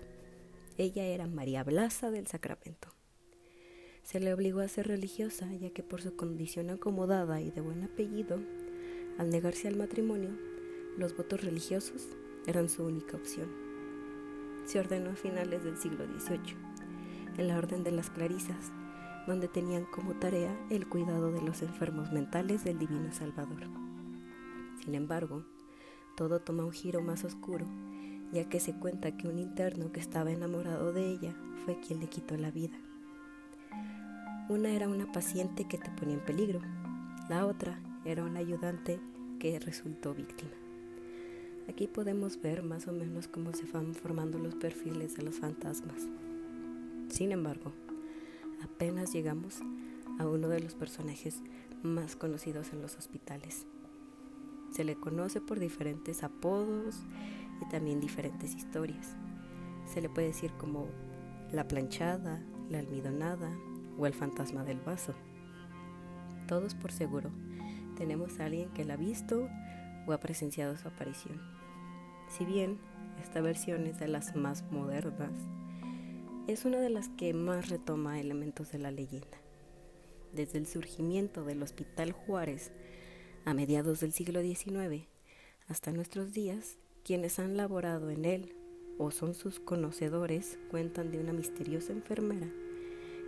Ella 0.78 1.04
era 1.04 1.26
María 1.26 1.64
Blasa 1.64 2.10
del 2.10 2.26
Sacramento. 2.26 2.99
Se 4.10 4.18
le 4.18 4.34
obligó 4.34 4.58
a 4.60 4.68
ser 4.68 4.88
religiosa 4.88 5.52
ya 5.54 5.70
que 5.70 5.82
por 5.84 6.02
su 6.02 6.16
condición 6.16 6.70
acomodada 6.70 7.40
y 7.40 7.50
de 7.50 7.60
buen 7.60 7.84
apellido, 7.84 8.40
al 9.18 9.30
negarse 9.30 9.68
al 9.68 9.76
matrimonio, 9.76 10.30
los 10.96 11.16
votos 11.16 11.42
religiosos 11.44 12.08
eran 12.46 12.68
su 12.68 12.84
única 12.84 13.16
opción 13.16 13.70
se 14.70 14.78
ordenó 14.78 15.10
a 15.10 15.16
finales 15.16 15.64
del 15.64 15.76
siglo 15.76 16.06
XVIII, 16.06 16.56
en 17.38 17.48
la 17.48 17.58
Orden 17.58 17.82
de 17.82 17.90
las 17.90 18.08
Clarisas, 18.08 18.70
donde 19.26 19.48
tenían 19.48 19.84
como 19.84 20.14
tarea 20.14 20.56
el 20.70 20.88
cuidado 20.88 21.32
de 21.32 21.42
los 21.42 21.62
enfermos 21.62 22.12
mentales 22.12 22.62
del 22.62 22.78
Divino 22.78 23.12
Salvador. 23.12 23.64
Sin 24.84 24.94
embargo, 24.94 25.44
todo 26.16 26.40
toma 26.40 26.64
un 26.64 26.72
giro 26.72 27.02
más 27.02 27.24
oscuro 27.24 27.66
ya 28.32 28.48
que 28.48 28.60
se 28.60 28.74
cuenta 28.74 29.16
que 29.16 29.26
un 29.26 29.40
interno 29.40 29.90
que 29.90 29.98
estaba 29.98 30.30
enamorado 30.30 30.92
de 30.92 31.10
ella 31.10 31.34
fue 31.64 31.80
quien 31.80 31.98
le 31.98 32.06
quitó 32.06 32.36
la 32.36 32.52
vida. 32.52 32.78
Una 34.50 34.70
era 34.70 34.88
una 34.88 35.06
paciente 35.12 35.68
que 35.68 35.78
te 35.78 35.92
ponía 35.92 36.16
en 36.16 36.24
peligro, 36.24 36.58
la 37.28 37.46
otra 37.46 37.78
era 38.04 38.24
un 38.24 38.36
ayudante 38.36 38.98
que 39.38 39.60
resultó 39.60 40.12
víctima. 40.12 40.50
Aquí 41.68 41.86
podemos 41.86 42.42
ver 42.42 42.64
más 42.64 42.88
o 42.88 42.92
menos 42.92 43.28
cómo 43.28 43.52
se 43.52 43.64
van 43.70 43.94
formando 43.94 44.40
los 44.40 44.56
perfiles 44.56 45.14
de 45.14 45.22
los 45.22 45.38
fantasmas. 45.38 46.08
Sin 47.10 47.30
embargo, 47.30 47.72
apenas 48.60 49.12
llegamos 49.12 49.60
a 50.18 50.26
uno 50.26 50.48
de 50.48 50.58
los 50.58 50.74
personajes 50.74 51.42
más 51.84 52.16
conocidos 52.16 52.72
en 52.72 52.82
los 52.82 52.96
hospitales. 52.96 53.68
Se 54.72 54.82
le 54.82 54.96
conoce 54.96 55.40
por 55.40 55.60
diferentes 55.60 56.24
apodos 56.24 57.04
y 57.62 57.68
también 57.68 58.00
diferentes 58.00 58.56
historias. 58.56 59.14
Se 59.86 60.00
le 60.00 60.08
puede 60.08 60.26
decir 60.26 60.50
como 60.58 60.88
la 61.52 61.68
planchada, 61.68 62.42
la 62.68 62.80
almidonada 62.80 63.56
o 64.00 64.06
el 64.06 64.14
fantasma 64.14 64.64
del 64.64 64.80
vaso. 64.80 65.14
Todos 66.48 66.74
por 66.74 66.90
seguro 66.90 67.30
tenemos 67.96 68.40
a 68.40 68.46
alguien 68.46 68.70
que 68.70 68.84
la 68.84 68.94
ha 68.94 68.96
visto 68.96 69.48
o 70.06 70.12
ha 70.12 70.18
presenciado 70.18 70.76
su 70.78 70.88
aparición. 70.88 71.40
Si 72.28 72.44
bien 72.44 72.78
esta 73.22 73.40
versión 73.42 73.86
es 73.86 74.00
de 74.00 74.08
las 74.08 74.34
más 74.34 74.64
modernas, 74.72 75.32
es 76.46 76.64
una 76.64 76.80
de 76.80 76.90
las 76.90 77.08
que 77.10 77.34
más 77.34 77.68
retoma 77.68 78.18
elementos 78.18 78.72
de 78.72 78.78
la 78.78 78.90
leyenda. 78.90 79.38
Desde 80.32 80.58
el 80.58 80.66
surgimiento 80.66 81.44
del 81.44 81.62
Hospital 81.62 82.12
Juárez 82.12 82.72
a 83.44 83.52
mediados 83.52 84.00
del 84.00 84.12
siglo 84.12 84.40
XIX 84.40 85.06
hasta 85.68 85.92
nuestros 85.92 86.32
días, 86.32 86.78
quienes 87.04 87.38
han 87.38 87.56
laborado 87.56 88.10
en 88.10 88.24
él 88.24 88.54
o 88.98 89.10
son 89.10 89.34
sus 89.34 89.60
conocedores 89.60 90.58
cuentan 90.70 91.10
de 91.10 91.18
una 91.18 91.32
misteriosa 91.32 91.92
enfermera 91.92 92.48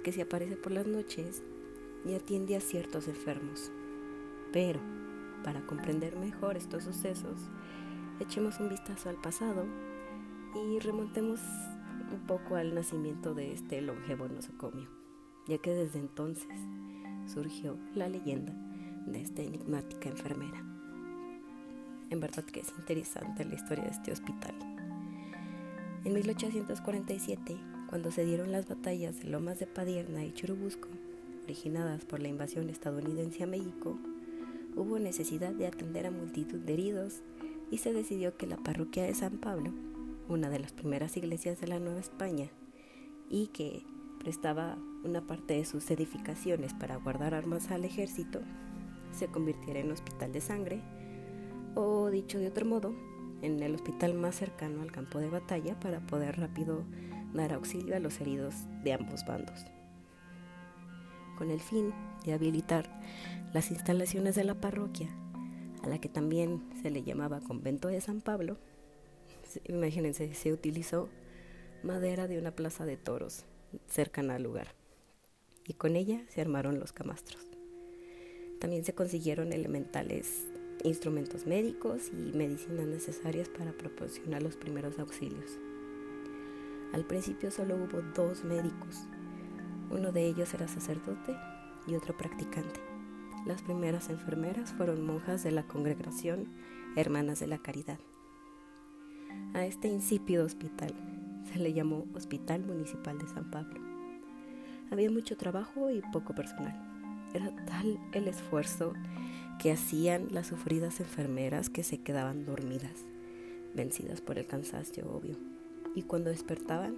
que 0.02 0.12
se 0.12 0.22
aparece 0.22 0.56
por 0.56 0.72
las 0.72 0.86
noches 0.86 1.42
y 2.04 2.14
atiende 2.14 2.56
a 2.56 2.60
ciertos 2.60 3.08
enfermos, 3.08 3.70
pero, 4.52 4.80
para 5.44 5.64
comprender 5.66 6.16
mejor 6.16 6.56
estos 6.56 6.84
sucesos, 6.84 7.50
echemos 8.20 8.60
un 8.60 8.68
vistazo 8.68 9.08
al 9.08 9.16
pasado 9.16 9.64
y 10.54 10.78
remontemos 10.80 11.40
un 12.12 12.26
poco 12.26 12.56
al 12.56 12.74
nacimiento 12.74 13.34
de 13.34 13.52
este 13.52 13.80
longevo 13.80 14.28
nosocomio, 14.28 14.88
ya 15.46 15.58
que 15.58 15.72
desde 15.72 15.98
entonces 15.98 16.60
surgió 17.26 17.78
la 17.94 18.08
leyenda 18.08 18.52
de 19.06 19.22
esta 19.22 19.42
enigmática 19.42 20.08
enfermera. 20.08 20.64
En 22.10 22.20
verdad 22.20 22.44
que 22.44 22.60
es 22.60 22.72
interesante 22.78 23.44
la 23.44 23.54
historia 23.54 23.84
de 23.84 23.90
este 23.90 24.12
hospital. 24.12 24.54
En 26.04 26.12
1847, 26.12 27.56
cuando 27.92 28.10
se 28.10 28.24
dieron 28.24 28.52
las 28.52 28.66
batallas 28.66 29.20
de 29.20 29.28
Lomas 29.28 29.58
de 29.58 29.66
Padierna 29.66 30.24
y 30.24 30.32
Churubusco, 30.32 30.88
originadas 31.44 32.06
por 32.06 32.20
la 32.20 32.28
invasión 32.28 32.70
estadounidense 32.70 33.42
a 33.42 33.46
México, 33.46 33.98
hubo 34.74 34.98
necesidad 34.98 35.52
de 35.52 35.66
atender 35.66 36.06
a 36.06 36.10
multitud 36.10 36.58
de 36.58 36.72
heridos 36.72 37.20
y 37.70 37.76
se 37.76 37.92
decidió 37.92 38.34
que 38.38 38.46
la 38.46 38.56
parroquia 38.56 39.02
de 39.02 39.12
San 39.12 39.36
Pablo, 39.36 39.74
una 40.26 40.48
de 40.48 40.58
las 40.58 40.72
primeras 40.72 41.18
iglesias 41.18 41.60
de 41.60 41.66
la 41.66 41.80
Nueva 41.80 42.00
España 42.00 42.48
y 43.28 43.48
que 43.48 43.84
prestaba 44.18 44.78
una 45.04 45.26
parte 45.26 45.52
de 45.52 45.66
sus 45.66 45.90
edificaciones 45.90 46.72
para 46.72 46.96
guardar 46.96 47.34
armas 47.34 47.70
al 47.70 47.84
ejército, 47.84 48.40
se 49.10 49.26
convirtiera 49.26 49.80
en 49.80 49.92
hospital 49.92 50.32
de 50.32 50.40
sangre, 50.40 50.80
o 51.74 52.08
dicho 52.08 52.38
de 52.38 52.46
otro 52.46 52.64
modo, 52.64 52.94
en 53.42 53.62
el 53.62 53.74
hospital 53.74 54.14
más 54.14 54.34
cercano 54.34 54.80
al 54.80 54.92
campo 54.92 55.18
de 55.18 55.28
batalla 55.28 55.78
para 55.78 56.00
poder 56.00 56.40
rápido 56.40 56.84
dar 57.32 57.52
auxilio 57.52 57.96
a 57.96 58.00
los 58.00 58.20
heridos 58.20 58.54
de 58.82 58.92
ambos 58.92 59.24
bandos 59.24 59.64
con 61.42 61.50
el 61.50 61.60
fin 61.60 61.92
de 62.24 62.34
habilitar 62.34 62.88
las 63.52 63.72
instalaciones 63.72 64.36
de 64.36 64.44
la 64.44 64.60
parroquia, 64.60 65.08
a 65.82 65.88
la 65.88 66.00
que 66.00 66.08
también 66.08 66.62
se 66.80 66.90
le 66.90 67.02
llamaba 67.02 67.40
Convento 67.40 67.88
de 67.88 68.00
San 68.00 68.20
Pablo, 68.20 68.58
imagínense, 69.64 70.34
se 70.34 70.52
utilizó 70.52 71.08
madera 71.82 72.28
de 72.28 72.38
una 72.38 72.52
plaza 72.52 72.86
de 72.86 72.96
toros 72.96 73.44
cercana 73.88 74.36
al 74.36 74.44
lugar, 74.44 74.68
y 75.66 75.74
con 75.74 75.96
ella 75.96 76.22
se 76.28 76.40
armaron 76.40 76.78
los 76.78 76.92
camastros. 76.92 77.44
También 78.60 78.84
se 78.84 78.94
consiguieron 78.94 79.52
elementales 79.52 80.46
instrumentos 80.84 81.46
médicos 81.46 82.12
y 82.12 82.36
medicinas 82.36 82.86
necesarias 82.86 83.48
para 83.48 83.72
proporcionar 83.72 84.42
los 84.44 84.56
primeros 84.56 84.98
auxilios. 85.00 85.58
Al 86.92 87.04
principio 87.04 87.50
solo 87.50 87.76
hubo 87.76 88.02
dos 88.14 88.44
médicos, 88.44 89.06
uno 89.92 90.10
de 90.10 90.26
ellos 90.26 90.52
era 90.54 90.68
sacerdote 90.68 91.36
y 91.86 91.94
otro 91.94 92.16
practicante. 92.16 92.80
Las 93.44 93.62
primeras 93.62 94.08
enfermeras 94.08 94.72
fueron 94.72 95.04
monjas 95.04 95.42
de 95.42 95.50
la 95.50 95.64
congregación 95.64 96.48
Hermanas 96.96 97.40
de 97.40 97.46
la 97.46 97.58
Caridad. 97.58 97.98
A 99.52 99.66
este 99.66 99.88
insípido 99.88 100.46
hospital 100.46 100.94
se 101.52 101.58
le 101.58 101.74
llamó 101.74 102.06
Hospital 102.14 102.64
Municipal 102.64 103.18
de 103.18 103.26
San 103.26 103.50
Pablo. 103.50 103.80
Había 104.90 105.10
mucho 105.10 105.36
trabajo 105.36 105.90
y 105.90 106.00
poco 106.12 106.34
personal. 106.34 106.74
Era 107.34 107.50
tal 107.66 107.98
el 108.12 108.28
esfuerzo 108.28 108.94
que 109.58 109.72
hacían 109.72 110.28
las 110.30 110.46
sufridas 110.46 111.00
enfermeras 111.00 111.68
que 111.68 111.82
se 111.82 112.00
quedaban 112.00 112.46
dormidas, 112.46 113.04
vencidas 113.74 114.20
por 114.20 114.38
el 114.38 114.46
cansancio 114.46 115.10
obvio, 115.10 115.36
y 115.94 116.02
cuando 116.02 116.30
despertaban 116.30 116.96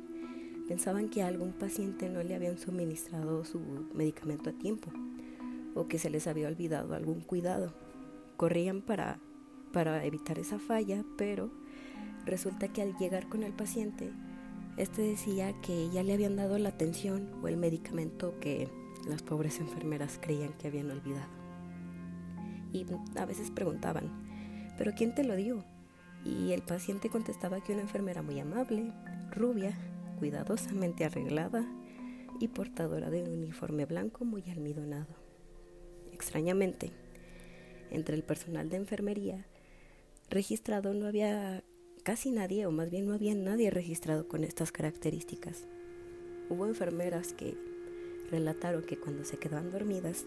pensaban 0.68 1.08
que 1.08 1.22
a 1.22 1.26
algún 1.26 1.52
paciente 1.52 2.08
no 2.08 2.22
le 2.22 2.34
habían 2.34 2.58
suministrado 2.58 3.44
su 3.44 3.60
medicamento 3.92 4.50
a 4.50 4.52
tiempo 4.52 4.90
o 5.74 5.88
que 5.88 5.98
se 5.98 6.10
les 6.10 6.26
había 6.26 6.48
olvidado 6.48 6.94
algún 6.94 7.20
cuidado. 7.20 7.74
Corrían 8.36 8.80
para, 8.80 9.18
para 9.72 10.04
evitar 10.04 10.38
esa 10.38 10.58
falla, 10.58 11.04
pero 11.16 11.50
resulta 12.24 12.68
que 12.68 12.82
al 12.82 12.96
llegar 12.96 13.28
con 13.28 13.42
el 13.42 13.52
paciente, 13.52 14.10
este 14.76 15.02
decía 15.02 15.52
que 15.60 15.90
ya 15.90 16.02
le 16.02 16.14
habían 16.14 16.36
dado 16.36 16.58
la 16.58 16.70
atención 16.70 17.28
o 17.42 17.48
el 17.48 17.56
medicamento 17.56 18.38
que 18.40 18.68
las 19.06 19.22
pobres 19.22 19.60
enfermeras 19.60 20.18
creían 20.20 20.52
que 20.54 20.68
habían 20.68 20.90
olvidado. 20.90 21.30
Y 22.72 22.86
a 23.16 23.24
veces 23.24 23.50
preguntaban, 23.50 24.10
¿pero 24.76 24.92
quién 24.96 25.14
te 25.14 25.24
lo 25.24 25.36
dio? 25.36 25.64
Y 26.24 26.52
el 26.52 26.62
paciente 26.62 27.10
contestaba 27.10 27.62
que 27.62 27.72
una 27.72 27.82
enfermera 27.82 28.22
muy 28.22 28.40
amable, 28.40 28.92
rubia, 29.30 29.76
cuidadosamente 30.18 31.04
arreglada 31.04 31.66
y 32.40 32.48
portadora 32.48 33.10
de 33.10 33.22
un 33.22 33.30
uniforme 33.30 33.84
blanco 33.84 34.24
muy 34.24 34.42
almidonado. 34.50 35.14
Extrañamente, 36.12 36.92
entre 37.90 38.16
el 38.16 38.22
personal 38.22 38.68
de 38.70 38.76
enfermería 38.76 39.46
registrado 40.30 40.94
no 40.94 41.06
había 41.06 41.62
casi 42.02 42.30
nadie, 42.30 42.66
o 42.66 42.70
más 42.70 42.90
bien 42.90 43.06
no 43.06 43.14
había 43.14 43.34
nadie 43.34 43.70
registrado 43.70 44.28
con 44.28 44.44
estas 44.44 44.72
características. 44.72 45.66
Hubo 46.50 46.66
enfermeras 46.66 47.32
que 47.32 47.56
relataron 48.30 48.82
que 48.82 48.98
cuando 48.98 49.24
se 49.24 49.38
quedaban 49.38 49.70
dormidas 49.70 50.26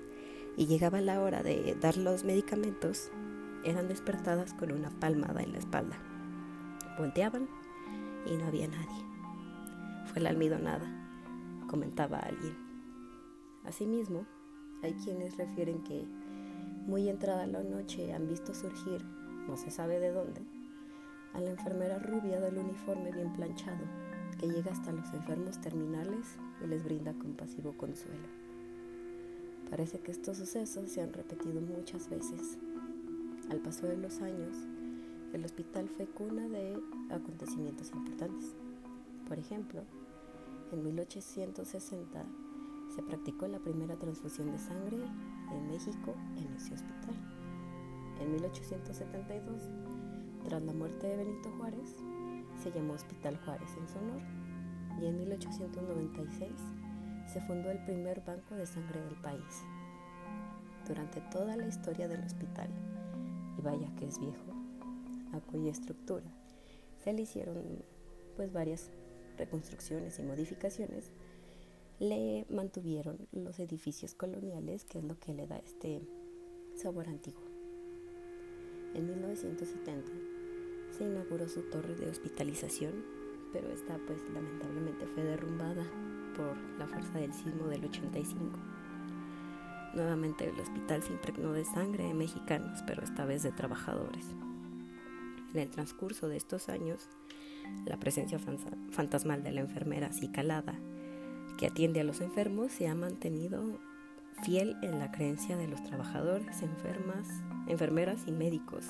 y 0.56 0.66
llegaba 0.66 1.02
la 1.02 1.22
hora 1.22 1.44
de 1.44 1.76
dar 1.80 1.98
los 1.98 2.24
medicamentos, 2.24 3.12
eran 3.70 3.88
despertadas 3.88 4.54
con 4.54 4.72
una 4.72 4.90
palmada 4.90 5.42
en 5.42 5.52
la 5.52 5.60
espalda. 5.60 5.98
Volteaban 6.98 7.48
y 8.26 8.36
no 8.36 8.48
había 8.48 8.68
nadie 8.68 9.08
la 10.20 10.30
almidonada, 10.30 10.86
comentaba 11.70 12.20
alguien. 12.20 12.56
Asimismo, 13.66 14.26
hay 14.82 14.94
quienes 14.94 15.38
refieren 15.38 15.84
que 15.84 16.06
muy 16.88 17.10
entrada 17.10 17.46
la 17.46 17.64
noche 17.64 18.14
han 18.14 18.28
visto 18.28 18.54
surgir, 18.54 19.04
no 19.48 19.58
se 19.58 19.72
sabe 19.72 20.00
de 20.00 20.12
dónde, 20.12 20.42
a 21.34 21.42
la 21.42 21.52
enfermera 21.52 22.00
rubia 22.00 22.40
del 22.40 22.58
uniforme 22.58 23.12
bien 23.12 23.34
planchado, 23.34 23.86
que 24.40 24.48
llega 24.48 24.72
hasta 24.72 24.92
los 24.92 25.14
enfermos 25.14 25.60
terminales 25.62 26.38
y 26.64 26.68
les 26.68 26.84
brinda 26.84 27.14
compasivo 27.14 27.74
consuelo. 27.74 28.28
Parece 29.70 30.00
que 30.00 30.12
estos 30.12 30.38
sucesos 30.38 30.90
se 30.90 31.02
han 31.02 31.12
repetido 31.12 31.60
muchas 31.60 32.10
veces. 32.10 32.58
Al 33.50 33.60
paso 33.60 33.88
de 33.88 33.96
los 33.96 34.20
años, 34.20 34.58
el 35.32 35.46
hospital 35.46 35.88
fue 35.88 36.06
cuna 36.06 36.50
de 36.50 36.78
acontecimientos 37.10 37.92
importantes. 37.94 38.56
Por 39.26 39.40
ejemplo, 39.40 39.84
en 40.74 40.84
1860 40.84 42.26
se 42.94 43.04
practicó 43.04 43.48
la 43.48 43.60
primera 43.60 43.96
transfusión 43.96 44.52
de 44.52 44.58
sangre 44.58 44.98
en 44.98 45.68
México 45.68 46.14
en 46.36 46.54
ese 46.58 46.74
hospital. 46.74 47.16
En 48.20 48.34
1872, 48.34 49.62
tras 50.44 50.62
la 50.62 50.74
muerte 50.74 51.08
de 51.08 51.16
Benito 51.16 51.50
Juárez, 51.58 51.96
se 52.62 52.72
llamó 52.72 52.94
Hospital 52.94 53.40
Juárez 53.46 53.70
en 53.80 53.88
su 53.88 53.98
honor 53.98 54.22
y 55.02 55.06
en 55.06 55.20
1896 55.20 56.52
se 57.32 57.40
fundó 57.42 57.72
el 57.72 57.82
primer 57.86 58.22
banco 58.26 58.56
de 58.56 58.66
sangre 58.66 59.00
del 59.00 59.16
país. 59.22 59.64
Durante 60.86 61.22
toda 61.32 61.56
la 61.56 61.68
historia 61.68 62.10
del 62.10 62.24
hospital, 62.24 62.70
y 63.58 63.62
vaya 63.62 63.94
que 63.96 64.06
es 64.08 64.20
viejo, 64.20 64.54
a 65.34 65.40
cuya 65.40 65.72
estructura 65.72 66.26
se 67.04 67.14
le 67.14 67.22
hicieron 67.22 67.64
pues 68.36 68.52
varias 68.52 68.92
reconstrucciones 69.38 70.20
y 70.20 70.24
modificaciones, 70.24 71.12
le 72.00 72.46
mantuvieron 72.50 73.28
los 73.32 73.60
edificios 73.60 74.14
coloniales, 74.14 74.84
que 74.86 75.00
es 75.00 75.04
lo 75.04 75.20
que 75.20 75.34
le 75.34 75.48
da 75.48 75.58
este 75.58 76.02
sabor 76.76 77.08
antiguo. 77.08 77.44
En 78.94 79.08
1970 79.08 80.12
se 80.92 81.06
inauguró 81.06 81.48
su 81.48 81.62
torre 81.70 81.96
de 81.96 82.10
hospitalización, 82.10 83.06
pero 83.54 83.70
esta 83.70 84.00
pues 84.06 84.22
lamentablemente 84.34 85.06
fue 85.08 85.24
derrumbada 85.24 85.86
por 86.36 86.58
la 86.78 86.88
fuerza 86.88 87.20
del 87.20 87.34
sismo 87.34 87.68
del 87.68 87.86
85. 87.86 88.60
Nuevamente 89.98 90.48
el 90.48 90.60
hospital 90.60 91.02
se 91.02 91.12
impregnó 91.12 91.54
de 91.54 91.66
sangre 91.66 92.04
de 92.04 92.14
mexicanos, 92.14 92.84
pero 92.86 93.04
esta 93.04 93.26
vez 93.26 93.42
de 93.42 93.52
trabajadores. 93.52 94.28
En 95.56 95.60
el 95.60 95.70
transcurso 95.70 96.28
de 96.28 96.38
estos 96.38 96.70
años, 96.70 97.10
la 97.84 97.98
presencia 97.98 98.38
fantasmal 98.92 99.42
de 99.42 99.52
la 99.54 99.62
enfermera 99.62 100.14
Cicalada, 100.14 100.76
que 101.58 101.66
atiende 101.66 102.00
a 102.00 102.04
los 102.04 102.22
enfermos, 102.22 102.72
se 102.74 102.88
ha 102.88 102.94
mantenido 102.94 103.80
fiel 104.44 104.78
en 104.84 105.00
la 105.00 105.12
creencia 105.12 105.58
de 105.58 105.68
los 105.68 105.82
trabajadores, 105.82 106.62
enfermas, 106.62 107.28
enfermeras 107.66 108.22
y 108.28 108.32
médicos, 108.32 108.86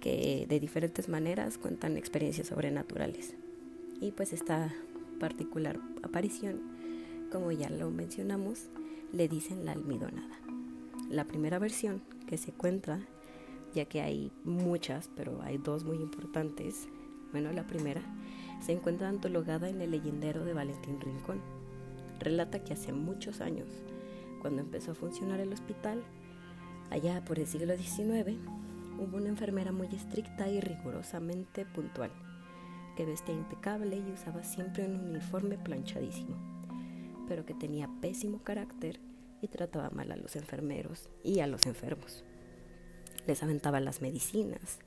que 0.00 0.46
de 0.48 0.58
diferentes 0.58 1.08
maneras 1.08 1.58
cuentan 1.58 1.96
experiencias 1.96 2.48
sobrenaturales. 2.48 3.36
Y 4.00 4.10
pues 4.10 4.32
esta 4.32 4.74
particular 5.20 5.78
aparición, 6.02 6.60
como 7.30 7.52
ya 7.52 7.70
lo 7.70 7.92
mencionamos, 7.92 8.68
le 9.12 9.28
dicen 9.28 9.64
la 9.64 9.72
almidonada. 9.72 10.38
La 11.10 11.24
primera 11.24 11.58
versión 11.58 12.02
que 12.26 12.36
se 12.36 12.52
cuenta, 12.52 13.00
ya 13.74 13.86
que 13.86 14.02
hay 14.02 14.30
muchas, 14.44 15.08
pero 15.16 15.40
hay 15.42 15.58
dos 15.58 15.84
muy 15.84 15.96
importantes, 15.96 16.88
bueno, 17.32 17.52
la 17.52 17.66
primera, 17.66 18.02
se 18.60 18.72
encuentra 18.72 19.08
antologada 19.08 19.68
en 19.68 19.80
el 19.80 19.90
leyendero 19.90 20.44
de 20.44 20.54
Valentín 20.54 21.00
Rincón. 21.00 21.40
Relata 22.20 22.64
que 22.64 22.72
hace 22.72 22.92
muchos 22.92 23.40
años, 23.40 23.68
cuando 24.40 24.62
empezó 24.62 24.92
a 24.92 24.96
funcionar 24.96 25.40
el 25.40 25.52
hospital, 25.52 26.02
allá 26.90 27.24
por 27.24 27.38
el 27.38 27.46
siglo 27.46 27.76
XIX, 27.76 28.36
hubo 28.98 29.16
una 29.16 29.28
enfermera 29.28 29.72
muy 29.72 29.86
estricta 29.88 30.48
y 30.48 30.60
rigurosamente 30.60 31.64
puntual, 31.64 32.10
que 32.96 33.06
vestía 33.06 33.34
impecable 33.34 33.96
y 33.96 34.12
usaba 34.12 34.42
siempre 34.42 34.84
un 34.84 35.10
uniforme 35.10 35.56
planchadísimo, 35.56 36.36
pero 37.28 37.44
que 37.44 37.54
tenía 37.54 37.88
pésimo 38.00 38.42
carácter 38.42 38.98
y 39.40 39.48
trataba 39.48 39.90
mal 39.90 40.10
a 40.10 40.16
los 40.16 40.34
enfermeros 40.34 41.08
y 41.22 41.40
a 41.40 41.46
los 41.46 41.66
enfermos. 41.66 42.24
Les 43.26 43.42
aventaba 43.42 43.80
las 43.80 44.00
medicinas, 44.00 44.78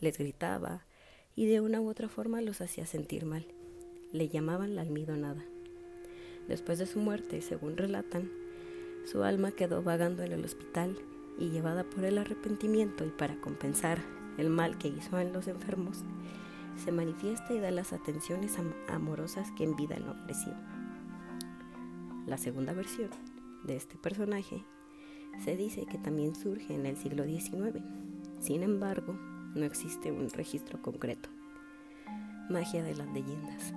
les 0.00 0.18
gritaba 0.18 0.86
y 1.34 1.46
de 1.46 1.60
una 1.60 1.80
u 1.80 1.88
otra 1.88 2.08
forma 2.08 2.40
los 2.40 2.60
hacía 2.60 2.86
sentir 2.86 3.24
mal. 3.24 3.46
Le 4.12 4.28
llamaban 4.28 4.76
la 4.76 4.82
almidonada. 4.82 5.44
Después 6.48 6.78
de 6.78 6.86
su 6.86 7.00
muerte, 7.00 7.40
según 7.42 7.76
relatan, 7.76 8.30
su 9.04 9.24
alma 9.24 9.50
quedó 9.52 9.82
vagando 9.82 10.22
en 10.22 10.32
el 10.32 10.44
hospital 10.44 10.96
y 11.38 11.50
llevada 11.50 11.84
por 11.84 12.04
el 12.04 12.18
arrepentimiento 12.18 13.04
y 13.04 13.10
para 13.10 13.40
compensar 13.40 13.98
el 14.38 14.50
mal 14.50 14.78
que 14.78 14.88
hizo 14.88 15.18
en 15.18 15.32
los 15.32 15.48
enfermos, 15.48 16.04
se 16.76 16.92
manifiesta 16.92 17.54
y 17.54 17.60
da 17.60 17.70
las 17.70 17.92
atenciones 17.92 18.56
amorosas 18.88 19.50
que 19.52 19.64
en 19.64 19.76
vida 19.76 19.98
no 19.98 20.12
ofreció. 20.12 20.52
La 22.26 22.38
segunda 22.38 22.72
versión 22.72 23.10
de 23.64 23.76
este 23.76 23.96
personaje 23.96 24.64
se 25.44 25.56
dice 25.56 25.86
que 25.86 25.96
también 25.96 26.34
surge 26.34 26.74
en 26.74 26.84
el 26.84 26.96
siglo 26.96 27.24
XIX. 27.24 27.84
Sin 28.40 28.64
embargo, 28.64 29.16
no 29.54 29.64
existe 29.64 30.10
un 30.10 30.28
registro 30.30 30.82
concreto. 30.82 31.28
Magia 32.50 32.82
de 32.82 32.96
las 32.96 33.06
leyendas. 33.12 33.72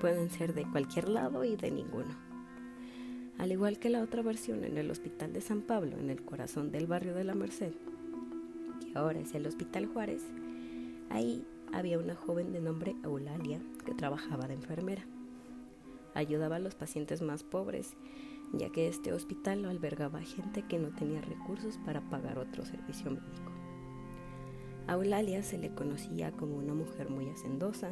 Pueden 0.00 0.30
ser 0.30 0.52
de 0.52 0.64
cualquier 0.64 1.08
lado 1.08 1.44
y 1.44 1.54
de 1.54 1.70
ninguno. 1.70 2.16
Al 3.38 3.52
igual 3.52 3.78
que 3.78 3.88
la 3.88 4.02
otra 4.02 4.22
versión 4.22 4.64
en 4.64 4.76
el 4.76 4.90
Hospital 4.90 5.32
de 5.32 5.40
San 5.40 5.62
Pablo, 5.62 5.96
en 5.96 6.10
el 6.10 6.22
corazón 6.22 6.72
del 6.72 6.88
barrio 6.88 7.14
de 7.14 7.24
la 7.24 7.36
Merced, 7.36 7.72
que 8.80 8.98
ahora 8.98 9.20
es 9.20 9.32
el 9.34 9.46
Hospital 9.46 9.86
Juárez, 9.86 10.22
ahí 11.08 11.46
había 11.72 12.00
una 12.00 12.16
joven 12.16 12.52
de 12.52 12.60
nombre 12.60 12.96
Eulalia 13.04 13.60
que 13.86 13.94
trabajaba 13.94 14.48
de 14.48 14.54
enfermera. 14.54 15.04
Ayudaba 16.14 16.56
a 16.56 16.60
los 16.60 16.74
pacientes 16.74 17.22
más 17.22 17.42
pobres, 17.42 17.96
ya 18.52 18.70
que 18.70 18.88
este 18.88 19.12
hospital 19.12 19.62
lo 19.62 19.70
albergaba 19.70 20.20
gente 20.20 20.62
que 20.62 20.78
no 20.78 20.88
tenía 20.90 21.20
recursos 21.20 21.78
para 21.84 22.00
pagar 22.10 22.38
otro 22.38 22.64
servicio 22.64 23.10
médico. 23.10 23.52
A 24.86 24.94
Eulalia 24.94 25.42
se 25.42 25.58
le 25.58 25.74
conocía 25.74 26.32
como 26.32 26.56
una 26.56 26.74
mujer 26.74 27.10
muy 27.10 27.28
hacendosa 27.28 27.90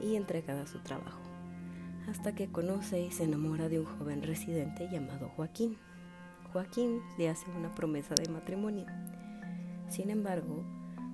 y 0.00 0.16
entregada 0.16 0.62
a 0.62 0.66
su 0.66 0.80
trabajo 0.80 1.26
hasta 2.08 2.34
que 2.34 2.48
conoce 2.48 3.00
y 3.00 3.10
se 3.10 3.24
enamora 3.24 3.68
de 3.68 3.80
un 3.80 3.86
joven 3.86 4.22
residente 4.22 4.88
llamado 4.88 5.28
Joaquín. 5.28 5.76
Joaquín 6.52 7.00
le 7.18 7.28
hace 7.28 7.50
una 7.50 7.74
promesa 7.74 8.14
de 8.14 8.30
matrimonio. 8.30 8.86
Sin 9.88 10.10
embargo, 10.10 10.64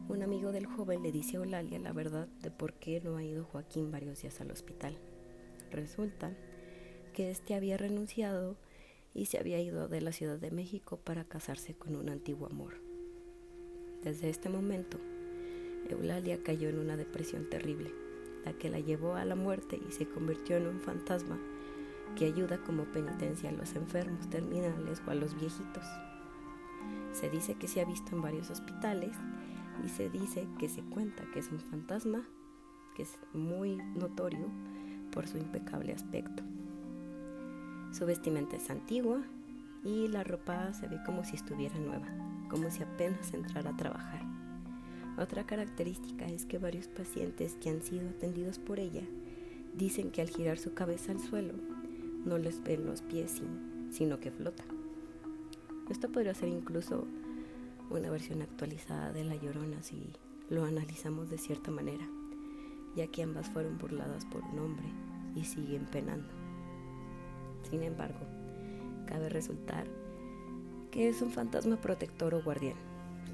un 0.09 0.23
amigo 0.23 0.53
del 0.53 0.67
joven 0.67 1.03
le 1.03 1.13
dice 1.13 1.37
a 1.37 1.41
Eulalia 1.41 1.79
la 1.79 1.93
verdad 1.93 2.29
de 2.43 2.51
por 2.51 2.75
qué 2.75 3.01
no 3.01 3.17
ha 3.17 3.25
ido 3.25 3.45
Joaquín 3.45 3.91
varios 3.91 4.21
días 4.21 4.41
al 4.41 4.51
hospital. 4.51 4.99
Resulta 5.73 6.31
que 7.15 7.31
éste 7.31 7.55
había 7.55 7.77
renunciado 7.77 8.57
y 9.15 9.27
se 9.27 9.39
había 9.39 9.61
ido 9.61 9.89
de 9.89 10.01
la 10.01 10.13
Ciudad 10.13 10.39
de 10.39 10.51
México 10.51 10.99
para 10.99 11.25
casarse 11.25 11.75
con 11.75 11.97
un 11.97 12.09
antiguo 12.09 12.47
amor. 12.47 12.75
Desde 14.03 14.29
este 14.29 14.49
momento, 14.49 14.99
Eulalia 15.89 16.43
cayó 16.43 16.69
en 16.69 16.79
una 16.79 16.97
depresión 16.97 17.49
terrible 17.49 17.91
la 18.45 18.53
que 18.53 18.71
la 18.71 18.81
llevó 18.81 19.15
a 19.15 19.25
la 19.25 19.37
muerte 19.37 19.81
y 19.89 19.93
se 19.93 20.07
convirtió 20.07 20.57
en 20.57 20.67
un 20.67 20.81
fantasma 20.81 21.39
que 22.17 22.27
ayuda 22.27 22.59
como 22.59 22.85
penitencia 22.85 23.51
a 23.51 23.53
los 23.53 23.75
enfermos 23.75 24.29
terminales 24.29 25.01
o 25.07 25.11
a 25.11 25.15
los 25.15 25.35
viejitos. 25.39 25.85
Se 27.13 27.31
dice 27.31 27.55
que 27.55 27.69
se 27.69 27.81
ha 27.81 27.85
visto 27.85 28.15
en 28.15 28.23
varios 28.23 28.51
hospitales 28.51 29.17
y 29.85 29.89
se 29.89 30.11
dice 30.11 30.47
que 30.59 30.69
se 30.69 30.83
cuenta 30.83 31.25
que 31.33 31.39
es 31.39 31.49
un 31.51 31.61
fantasma 31.61 32.27
que 32.97 33.05
es 33.05 33.19
muy 33.33 33.77
notorio 33.77 34.51
por 35.13 35.29
su 35.29 35.39
impecable 35.39 35.93
aspecto. 35.93 36.43
Su 37.93 38.07
vestimenta 38.07 38.57
es 38.57 38.71
antigua 38.71 39.23
y 39.85 40.09
la 40.09 40.25
ropa 40.25 40.73
se 40.73 40.89
ve 40.89 40.99
como 41.05 41.25
si 41.25 41.37
estuviera 41.37 41.79
nueva, 41.79 42.09
como 42.49 42.71
si 42.71 42.83
apenas 42.83 43.33
entrara 43.33 43.71
a 43.71 43.77
trabajar. 43.77 44.23
Otra 45.19 45.45
característica 45.45 46.27
es 46.27 46.47
que 46.47 46.59
varios 46.59 46.89
pacientes 46.89 47.57
que 47.61 47.69
han 47.69 47.83
sido 47.83 48.09
atendidos 48.09 48.59
por 48.59 48.81
ella 48.81 49.03
dicen 49.77 50.11
que 50.11 50.23
al 50.23 50.31
girar 50.31 50.59
su 50.59 50.75
cabeza 50.75 51.13
al 51.13 51.21
suelo 51.21 51.55
no 52.25 52.39
les 52.39 52.63
ven 52.63 52.87
los 52.87 53.03
pies, 53.03 53.43
sino 53.91 54.21
que 54.21 54.31
flota. 54.31 54.65
Esto 55.91 56.11
podría 56.11 56.35
ser 56.35 56.49
incluso 56.49 57.07
una 57.91 58.11
versión 58.11 58.41
actualizada 58.41 59.13
de 59.13 59.25
La 59.25 59.37
Llorona 59.37 59.83
si 59.83 60.13
lo 60.49 60.65
analizamos 60.65 61.29
de 61.29 61.37
cierta 61.37 61.71
manera, 61.71 62.09
ya 62.95 63.07
que 63.07 63.23
ambas 63.23 63.49
fueron 63.51 63.79
burladas 63.79 64.25
por 64.27 64.43
un 64.45 64.59
hombre 64.59 64.87
y 65.35 65.45
siguen 65.45 65.87
penando. 65.87 66.29
Sin 67.71 67.83
embargo, 67.83 68.21
cabe 69.07 69.29
resultar 69.29 69.87
que 70.91 71.09
es 71.09 71.23
un 71.23 71.31
fantasma 71.31 71.81
protector 71.81 72.35
o 72.35 72.43
guardián 72.43 72.93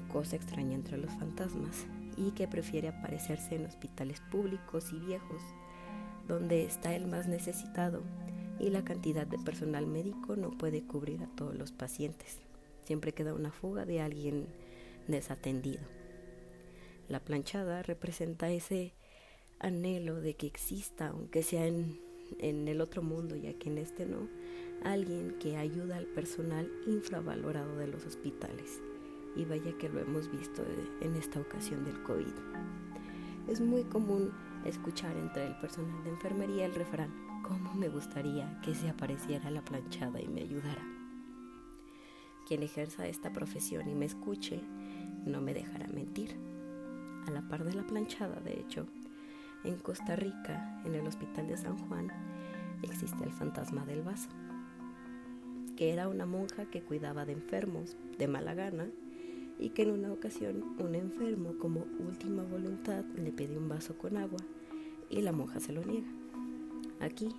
cosa 0.09 0.35
extraña 0.35 0.75
entre 0.75 0.97
los 0.97 1.11
fantasmas 1.11 1.85
y 2.17 2.31
que 2.31 2.47
prefiere 2.47 2.89
aparecerse 2.89 3.55
en 3.55 3.65
hospitales 3.65 4.19
públicos 4.31 4.91
y 4.91 4.99
viejos, 4.99 5.41
donde 6.27 6.65
está 6.65 6.95
el 6.95 7.07
más 7.07 7.27
necesitado 7.27 8.03
y 8.59 8.71
la 8.71 8.83
cantidad 8.83 9.25
de 9.25 9.39
personal 9.39 9.87
médico 9.87 10.35
no 10.35 10.49
puede 10.49 10.83
cubrir 10.83 11.23
a 11.23 11.27
todos 11.27 11.55
los 11.55 11.71
pacientes. 11.71 12.39
Siempre 12.83 13.13
queda 13.13 13.33
una 13.33 13.51
fuga 13.51 13.85
de 13.85 14.01
alguien 14.01 14.47
desatendido. 15.07 15.83
La 17.07 17.21
planchada 17.21 17.81
representa 17.83 18.49
ese 18.49 18.93
anhelo 19.59 20.21
de 20.21 20.35
que 20.35 20.47
exista, 20.47 21.09
aunque 21.09 21.43
sea 21.43 21.67
en, 21.67 21.99
el 22.39 22.81
otro 22.81 23.01
mundo, 23.01 23.35
ya 23.35 23.53
que 23.53 23.69
en 23.69 23.77
este 23.77 24.05
no, 24.05 24.27
alguien 24.83 25.35
que 25.39 25.57
ayuda 25.57 25.97
al 25.97 26.05
personal 26.05 26.71
infravalorado 26.87 27.77
de 27.77 27.87
los 27.87 28.05
hospitales 28.05 28.81
y 29.35 29.45
vaya 29.45 29.77
que 29.77 29.89
lo 29.89 29.99
hemos 29.99 30.31
visto 30.31 30.63
en 31.01 31.15
esta 31.15 31.39
ocasión 31.39 31.85
del 31.85 32.01
COVID. 32.03 32.33
Es 33.47 33.61
muy 33.61 33.83
común 33.83 34.31
escuchar 34.65 35.15
entre 35.17 35.47
el 35.47 35.55
personal 35.59 36.03
de 36.03 36.09
enfermería 36.11 36.65
el 36.65 36.75
refrán, 36.75 37.11
¿cómo 37.43 37.73
me 37.73 37.89
gustaría 37.89 38.59
que 38.63 38.75
se 38.75 38.89
apareciera 38.89 39.49
la 39.49 39.63
planchada 39.63 40.21
y 40.21 40.27
me 40.27 40.41
ayudara? 40.41 40.83
Quien 42.47 42.63
ejerza 42.63 43.07
esta 43.07 43.31
profesión 43.31 43.87
y 43.89 43.95
me 43.95 44.05
escuche 44.05 44.61
no 45.25 45.41
me 45.41 45.53
dejará 45.53 45.87
mentir. 45.87 46.35
A 47.27 47.31
la 47.31 47.47
par 47.47 47.63
de 47.63 47.73
la 47.73 47.85
planchada, 47.85 48.39
de 48.39 48.59
hecho, 48.59 48.87
en 49.63 49.77
Costa 49.77 50.15
Rica, 50.15 50.81
en 50.85 50.95
el 50.95 51.05
Hospital 51.05 51.47
de 51.47 51.57
San 51.57 51.77
Juan, 51.77 52.09
existe 52.81 53.23
el 53.23 53.31
fantasma 53.31 53.85
del 53.85 54.01
vaso, 54.01 54.29
que 55.75 55.91
era 55.91 56.07
una 56.07 56.25
monja 56.25 56.65
que 56.65 56.81
cuidaba 56.81 57.25
de 57.25 57.33
enfermos 57.33 57.97
de 58.17 58.27
mala 58.27 58.53
gana 58.53 58.87
y 59.57 59.69
que 59.69 59.83
en 59.83 59.91
una 59.91 60.11
ocasión 60.11 60.63
un 60.79 60.95
enfermo 60.95 61.55
como 61.59 61.85
última 61.99 62.43
voluntad 62.43 63.03
le 63.15 63.31
pide 63.31 63.57
un 63.57 63.67
vaso 63.67 63.97
con 63.97 64.17
agua 64.17 64.39
y 65.09 65.21
la 65.21 65.31
monja 65.31 65.59
se 65.59 65.73
lo 65.73 65.83
niega. 65.83 66.09
Aquí 66.99 67.29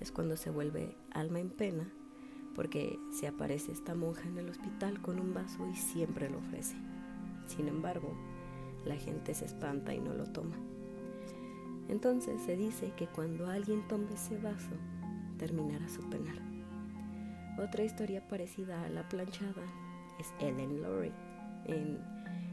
es 0.00 0.10
cuando 0.10 0.36
se 0.36 0.50
vuelve 0.50 0.96
alma 1.12 1.40
en 1.40 1.50
pena 1.50 1.88
porque 2.54 2.98
se 3.12 3.28
aparece 3.28 3.72
esta 3.72 3.94
monja 3.94 4.28
en 4.28 4.38
el 4.38 4.48
hospital 4.48 5.00
con 5.00 5.20
un 5.20 5.32
vaso 5.32 5.66
y 5.68 5.76
siempre 5.76 6.28
lo 6.28 6.38
ofrece. 6.38 6.76
Sin 7.46 7.68
embargo, 7.68 8.16
la 8.84 8.96
gente 8.96 9.34
se 9.34 9.44
espanta 9.44 9.94
y 9.94 10.00
no 10.00 10.14
lo 10.14 10.26
toma. 10.26 10.56
Entonces 11.90 12.40
se 12.42 12.56
dice 12.56 12.92
que 12.96 13.08
cuando 13.08 13.48
alguien 13.48 13.86
tome 13.88 14.14
ese 14.14 14.38
vaso, 14.38 14.70
terminará 15.38 15.88
su 15.88 16.08
penar. 16.08 16.36
Otra 17.58 17.82
historia 17.82 18.26
parecida 18.28 18.84
a 18.84 18.88
la 18.88 19.08
planchada 19.08 19.64
es 20.20 20.32
Ellen 20.38 20.80
Laurie 20.80 21.12
en 21.64 21.98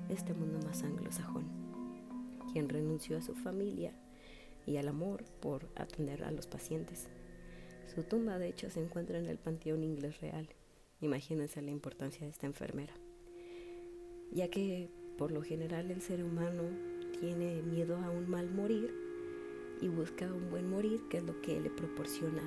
este 0.10 0.34
mundo 0.34 0.60
más 0.66 0.82
anglosajón, 0.82 1.46
quien 2.52 2.68
renunció 2.68 3.16
a 3.16 3.22
su 3.22 3.36
familia 3.36 3.94
y 4.66 4.78
al 4.78 4.88
amor 4.88 5.24
por 5.40 5.70
atender 5.76 6.24
a 6.24 6.32
los 6.32 6.48
pacientes. 6.48 7.08
Su 7.94 8.04
tumba, 8.04 8.40
de 8.40 8.48
hecho, 8.48 8.72
se 8.72 8.84
encuentra 8.84 9.20
en 9.20 9.28
el 9.28 9.38
Panteón 9.38 9.84
Inglés 9.84 10.20
Real. 10.20 10.50
Imagínense 11.00 11.62
la 11.62 11.70
importancia 11.70 12.26
de 12.26 12.32
esta 12.32 12.48
enfermera, 12.48 12.94
ya 14.32 14.50
que 14.50 14.90
por 15.16 15.32
lo 15.32 15.44
general 15.44 15.92
el 15.92 16.02
ser 16.02 16.24
humano 16.24 16.64
tiene 17.20 17.62
miedo 17.62 17.98
a 17.98 18.10
un 18.10 18.28
mal 18.28 18.50
morir 18.50 19.07
y 19.82 19.88
busca 19.88 20.26
un 20.26 20.50
buen 20.50 20.70
morir, 20.70 21.04
que 21.10 21.18
es 21.18 21.24
lo 21.24 21.40
que 21.42 21.60
le 21.60 21.70
proporciona 21.70 22.42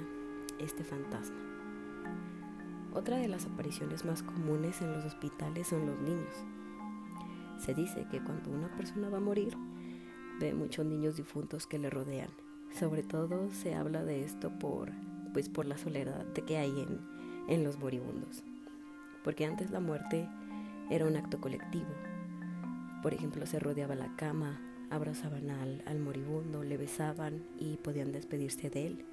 este 0.58 0.84
fantasma. 0.84 1.38
Otra 2.92 3.18
de 3.18 3.28
las 3.28 3.46
apariciones 3.46 4.04
más 4.04 4.22
comunes 4.22 4.82
en 4.82 4.92
los 4.92 5.04
hospitales 5.04 5.68
son 5.68 5.86
los 5.86 5.98
niños. 6.00 6.34
Se 7.58 7.74
dice 7.74 8.06
que 8.10 8.20
cuando 8.20 8.50
una 8.50 8.74
persona 8.76 9.08
va 9.08 9.18
a 9.18 9.20
morir, 9.20 9.56
ve 10.40 10.54
muchos 10.54 10.84
niños 10.86 11.16
difuntos 11.16 11.66
que 11.66 11.78
le 11.78 11.90
rodean. 11.90 12.30
Sobre 12.78 13.02
todo 13.02 13.50
se 13.50 13.74
habla 13.74 14.02
de 14.04 14.24
esto 14.24 14.50
por, 14.58 14.90
pues 15.32 15.48
por 15.48 15.66
la 15.66 15.78
soledad 15.78 16.26
que 16.32 16.56
hay 16.56 16.70
en, 16.80 17.00
en 17.48 17.64
los 17.64 17.78
moribundos. 17.78 18.42
Porque 19.22 19.44
antes 19.44 19.70
la 19.70 19.80
muerte 19.80 20.28
era 20.88 21.06
un 21.06 21.16
acto 21.16 21.40
colectivo. 21.40 21.90
Por 23.02 23.14
ejemplo, 23.14 23.46
se 23.46 23.60
rodeaba 23.60 23.94
la 23.94 24.14
cama, 24.16 24.60
abrazaban 24.90 25.50
al, 25.50 25.98
moribundo, 26.00 26.64
le 26.64 26.76
besaban 26.76 27.42
y 27.59 27.76
podían 27.76 28.12
despedirse 28.12 28.70
de 28.70 28.87
él. 28.88 29.05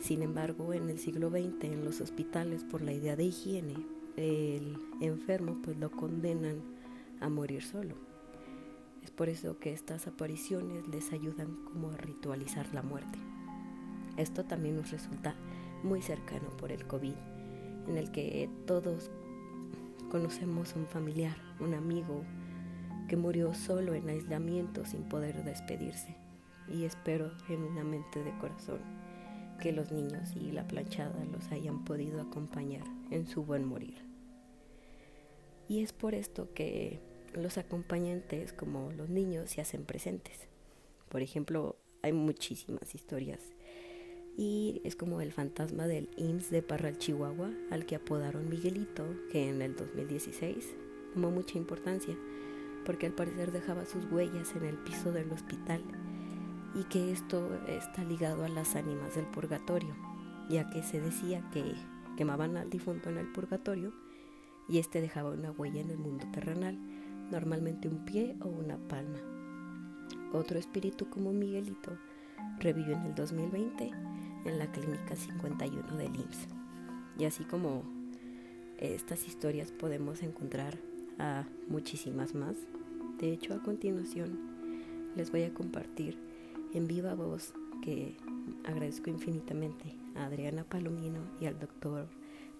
Sin 0.00 0.22
embargo, 0.22 0.74
en 0.74 0.90
el 0.90 0.98
siglo 0.98 1.30
XX, 1.30 1.64
en 1.64 1.84
los 1.84 2.00
hospitales, 2.00 2.64
por 2.64 2.82
la 2.82 2.92
idea 2.92 3.16
de 3.16 3.24
higiene, 3.24 3.74
el 4.16 4.76
enfermo 5.00 5.60
pues 5.62 5.76
lo 5.78 5.90
condenan 5.90 6.60
a 7.20 7.28
morir 7.28 7.62
solo. 7.62 7.94
Es 9.02 9.10
por 9.10 9.28
eso 9.28 9.58
que 9.58 9.72
estas 9.72 10.06
apariciones 10.06 10.86
les 10.88 11.12
ayudan 11.12 11.56
como 11.64 11.90
a 11.90 11.96
ritualizar 11.96 12.72
la 12.74 12.82
muerte. 12.82 13.18
Esto 14.16 14.44
también 14.44 14.76
nos 14.76 14.90
resulta 14.90 15.34
muy 15.82 16.02
cercano 16.02 16.50
por 16.56 16.72
el 16.72 16.86
COVID, 16.86 17.14
en 17.86 17.96
el 17.96 18.10
que 18.10 18.50
todos 18.66 19.10
conocemos 20.10 20.74
un 20.74 20.86
familiar, 20.86 21.36
un 21.60 21.74
amigo, 21.74 22.24
que 23.08 23.16
murió 23.16 23.54
solo 23.54 23.94
en 23.94 24.08
aislamiento 24.08 24.84
sin 24.84 25.02
poder 25.02 25.42
despedirse. 25.44 26.14
Y 26.68 26.84
espero 26.84 27.32
genuinamente 27.46 28.22
de 28.22 28.36
corazón 28.38 28.80
que 29.60 29.72
los 29.72 29.90
niños 29.90 30.36
y 30.36 30.52
la 30.52 30.68
planchada 30.68 31.24
los 31.32 31.50
hayan 31.50 31.84
podido 31.84 32.20
acompañar 32.20 32.84
en 33.10 33.26
su 33.26 33.42
buen 33.42 33.64
morir. 33.64 34.04
Y 35.68 35.82
es 35.82 35.92
por 35.92 36.14
esto 36.14 36.52
que 36.54 37.00
los 37.34 37.58
acompañantes 37.58 38.52
como 38.52 38.92
los 38.92 39.08
niños 39.08 39.50
se 39.50 39.60
hacen 39.60 39.84
presentes. 39.84 40.46
Por 41.08 41.22
ejemplo, 41.22 41.76
hay 42.02 42.12
muchísimas 42.12 42.94
historias 42.94 43.40
y 44.36 44.80
es 44.84 44.94
como 44.94 45.20
el 45.20 45.32
fantasma 45.32 45.88
del 45.88 46.08
IMSS 46.16 46.50
de 46.50 46.62
Parral, 46.62 46.96
Chihuahua, 46.98 47.50
al 47.70 47.86
que 47.86 47.96
apodaron 47.96 48.48
Miguelito, 48.48 49.04
que 49.32 49.48
en 49.48 49.60
el 49.62 49.74
2016 49.74 50.76
tomó 51.12 51.32
mucha 51.32 51.58
importancia 51.58 52.16
porque 52.88 53.04
al 53.04 53.12
parecer 53.12 53.52
dejaba 53.52 53.84
sus 53.84 54.10
huellas 54.10 54.56
en 54.56 54.64
el 54.64 54.78
piso 54.78 55.12
del 55.12 55.30
hospital 55.30 55.82
y 56.74 56.84
que 56.84 57.12
esto 57.12 57.54
está 57.66 58.02
ligado 58.02 58.46
a 58.46 58.48
las 58.48 58.76
ánimas 58.76 59.14
del 59.14 59.26
purgatorio, 59.26 59.94
ya 60.48 60.70
que 60.70 60.82
se 60.82 60.98
decía 60.98 61.46
que 61.52 61.74
quemaban 62.16 62.56
al 62.56 62.70
difunto 62.70 63.10
en 63.10 63.18
el 63.18 63.30
purgatorio 63.30 63.92
y 64.70 64.78
este 64.78 65.02
dejaba 65.02 65.32
una 65.32 65.50
huella 65.50 65.82
en 65.82 65.90
el 65.90 65.98
mundo 65.98 66.24
terrenal, 66.32 66.78
normalmente 67.30 67.88
un 67.88 68.06
pie 68.06 68.36
o 68.40 68.48
una 68.48 68.78
palma. 68.78 69.18
Otro 70.32 70.58
espíritu 70.58 71.10
como 71.10 71.30
Miguelito 71.30 71.98
revivió 72.58 72.96
en 72.96 73.02
el 73.02 73.14
2020 73.14 73.90
en 74.46 74.58
la 74.58 74.72
clínica 74.72 75.14
51 75.14 75.94
del 75.94 76.16
IMSS. 76.16 76.48
Y 77.18 77.26
así 77.26 77.44
como 77.44 77.82
estas 78.78 79.26
historias 79.26 79.72
podemos 79.72 80.22
encontrar 80.22 80.78
a 81.18 81.44
muchísimas 81.68 82.34
más 82.34 82.56
de 83.18 83.32
hecho, 83.32 83.54
a 83.54 83.62
continuación 83.62 84.38
les 85.16 85.32
voy 85.32 85.42
a 85.42 85.52
compartir 85.52 86.16
en 86.72 86.86
viva 86.86 87.14
voz 87.14 87.52
que 87.82 88.16
agradezco 88.64 89.10
infinitamente 89.10 89.96
a 90.14 90.26
Adriana 90.26 90.62
Palomino 90.62 91.20
y 91.40 91.46
al 91.46 91.58
doctor 91.58 92.06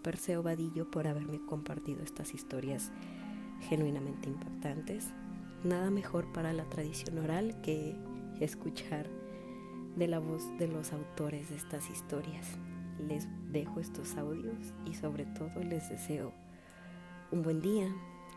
Perseo 0.03 0.43
Vadillo 0.43 0.91
por 0.91 1.07
haberme 1.07 1.41
compartido 1.47 2.03
estas 2.03 2.35
historias 2.35 2.91
genuinamente 3.69 4.29
impactantes. 4.29 5.13
Nada 5.63 5.91
mejor 5.91 6.33
para 6.33 6.53
la 6.53 6.65
tradición 6.65 7.19
oral 7.19 7.61
que 7.61 7.95
escuchar 8.41 9.07
de 9.97 10.09
la 10.09 10.19
voz 10.19 10.43
de 10.59 10.67
los 10.67 10.93
autores 10.93 11.51
de 11.51 11.57
estas 11.57 11.89
historias. 11.89 12.47
Les 13.07 13.29
dejo 13.53 13.79
estos 13.79 14.17
audios 14.17 14.75
y 14.87 14.95
sobre 14.95 15.25
todo 15.25 15.63
les 15.63 15.89
deseo 15.89 16.33
un 17.31 17.43
buen 17.43 17.61
día, 17.61 17.89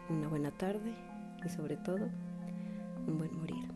una 0.09 0.27
buena 0.27 0.51
tarde 0.51 0.93
y 1.45 1.49
sobre 1.49 1.77
todo 1.77 2.09
un 3.07 3.17
buen 3.17 3.35
morir. 3.37 3.67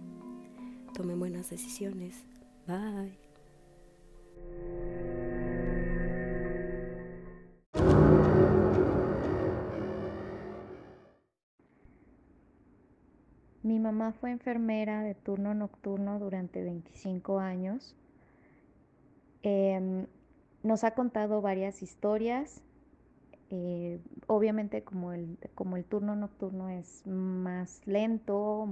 Tome 0.94 1.16
buenas 1.16 1.50
decisiones. 1.50 2.26
Bye. 2.68 3.18
Mi 13.64 13.80
mamá 13.80 14.12
fue 14.12 14.30
enfermera 14.30 15.02
de 15.02 15.16
turno 15.16 15.56
nocturno 15.56 16.20
durante 16.20 16.64
25 16.64 17.40
años. 17.40 17.96
Em, 19.42 20.06
nos 20.62 20.84
ha 20.84 20.92
contado 20.92 21.42
varias 21.42 21.82
historias 21.82 22.62
eh, 23.52 24.00
obviamente 24.26 24.84
como 24.84 25.14
el, 25.14 25.38
como 25.54 25.78
el 25.78 25.86
turno 25.86 26.16
nocturno 26.16 26.70
es 26.70 27.06
más 27.06 27.82
lento, 27.86 28.68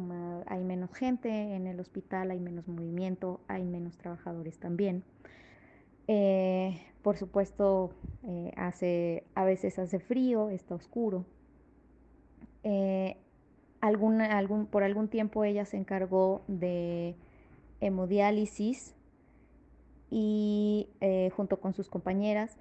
hay 0.48 0.64
menos 0.64 0.92
gente 0.94 1.30
en 1.30 1.68
el 1.68 1.80
hospital, 1.80 2.32
hay 2.32 2.40
menos 2.40 2.68
movimiento, 2.68 3.40
hay 3.48 3.64
menos 3.64 3.98
trabajadores 3.98 4.58
también. 4.58 5.04
Eh, 6.08 6.82
por 7.04 7.18
supuesto, 7.18 7.92
eh, 8.26 8.52
hace, 8.56 9.24
a 9.36 9.46
veces 9.46 9.78
hace 9.78 10.00
frío, 10.00 10.50
está 10.50 10.76
oscuro. 10.76 11.26
algún, 13.80 14.66
por 14.72 14.84
algún 14.84 15.08
tiempo 15.08 15.44
ella 15.44 15.66
se 15.66 15.78
encargó 15.78 16.42
de 16.48 17.16
hemodiálisis 17.80 18.96
y 20.10 20.88
junto 21.36 21.60
con 21.60 21.74
sus 21.74 21.90
compañeras 21.90 22.58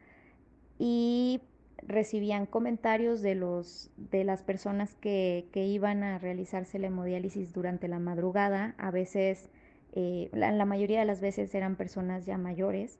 y 0.78 1.40
recibían 1.86 2.46
comentarios 2.46 3.22
de, 3.22 3.34
los, 3.34 3.90
de 3.96 4.24
las 4.24 4.42
personas 4.42 4.94
que, 4.94 5.48
iban 5.54 6.02
a 6.02 6.18
realizarse 6.18 6.78
la 6.78 6.86
hemodiálisis 6.88 7.52
durante 7.52 7.88
la 7.88 7.98
madrugada. 7.98 8.74
A 8.78 8.90
veces, 8.90 9.50
eh, 9.92 10.30
la, 10.32 10.64
mayoría 10.64 11.00
de 11.00 11.06
las 11.06 11.20
veces 11.20 11.54
eran 11.54 11.76
personas 11.76 12.24
ya 12.24 12.38
mayores 12.38 12.98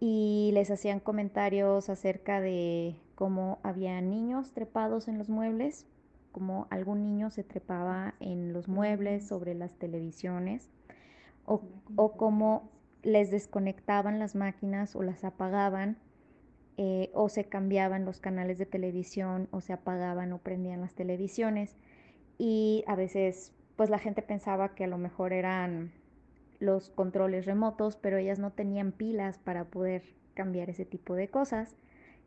y 0.00 0.50
les 0.54 0.70
hacían 0.70 1.00
comentarios 1.00 1.88
acerca 1.88 2.40
de 2.40 2.96
cómo 3.14 3.58
había 3.62 4.00
niños 4.00 4.52
trepados 4.52 5.08
en 5.08 5.18
los 5.18 5.28
muebles, 5.28 5.86
como 6.32 6.68
algún 6.70 7.02
niño 7.02 7.30
se 7.30 7.42
trepaba 7.42 8.14
en 8.20 8.52
los 8.52 8.68
muebles, 8.68 9.26
sobre 9.26 9.54
las 9.54 9.74
televisiones, 9.74 10.70
o, 11.44 11.62
o 11.96 12.12
cómo 12.12 12.70
les 13.02 13.30
desconectaban 13.30 14.18
las 14.18 14.34
máquinas 14.34 14.94
o 14.94 15.02
las 15.02 15.24
apagaban 15.24 15.98
eh, 16.78 17.10
o 17.12 17.28
se 17.28 17.44
cambiaban 17.44 18.06
los 18.06 18.20
canales 18.20 18.56
de 18.56 18.64
televisión 18.64 19.48
o 19.50 19.60
se 19.60 19.74
apagaban 19.74 20.32
o 20.32 20.38
prendían 20.38 20.80
las 20.80 20.94
televisiones. 20.94 21.76
Y 22.38 22.84
a 22.86 22.94
veces 22.94 23.52
pues 23.78 23.90
la 23.90 23.98
gente 23.98 24.22
pensaba 24.22 24.74
que 24.74 24.84
a 24.84 24.88
lo 24.88 24.98
mejor 24.98 25.32
eran 25.32 25.92
los 26.58 26.90
controles 26.90 27.46
remotos, 27.46 27.96
pero 27.96 28.16
ellas 28.16 28.40
no 28.40 28.50
tenían 28.50 28.90
pilas 28.90 29.38
para 29.38 29.66
poder 29.66 30.02
cambiar 30.34 30.68
ese 30.68 30.84
tipo 30.84 31.14
de 31.14 31.28
cosas. 31.28 31.76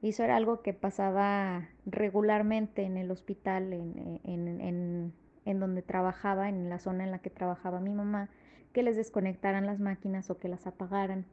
Y 0.01 0.09
eso 0.09 0.23
era 0.23 0.37
algo 0.37 0.61
que 0.61 0.73
pasaba 0.73 1.67
regularmente 1.85 2.83
en 2.83 2.97
el 2.97 3.11
hospital, 3.11 3.73
en, 3.73 4.21
en, 4.23 5.13
en, 5.45 5.59
donde 5.59 5.81
trabajaba, 5.81 6.47
en 6.47 6.69
la 6.69 6.79
zona 6.79 7.03
en 7.03 7.11
la 7.11 7.19
que 7.19 7.29
trabajaba 7.29 7.81
mi 7.81 7.93
mamá, 7.93 8.29
que 8.71 8.83
les 8.83 8.95
desconectaran 8.95 9.65
las 9.65 9.79
máquinas 9.79 10.29
o 10.29 10.39
que 10.39 10.47
las 10.47 10.67
apagaran 10.67 11.25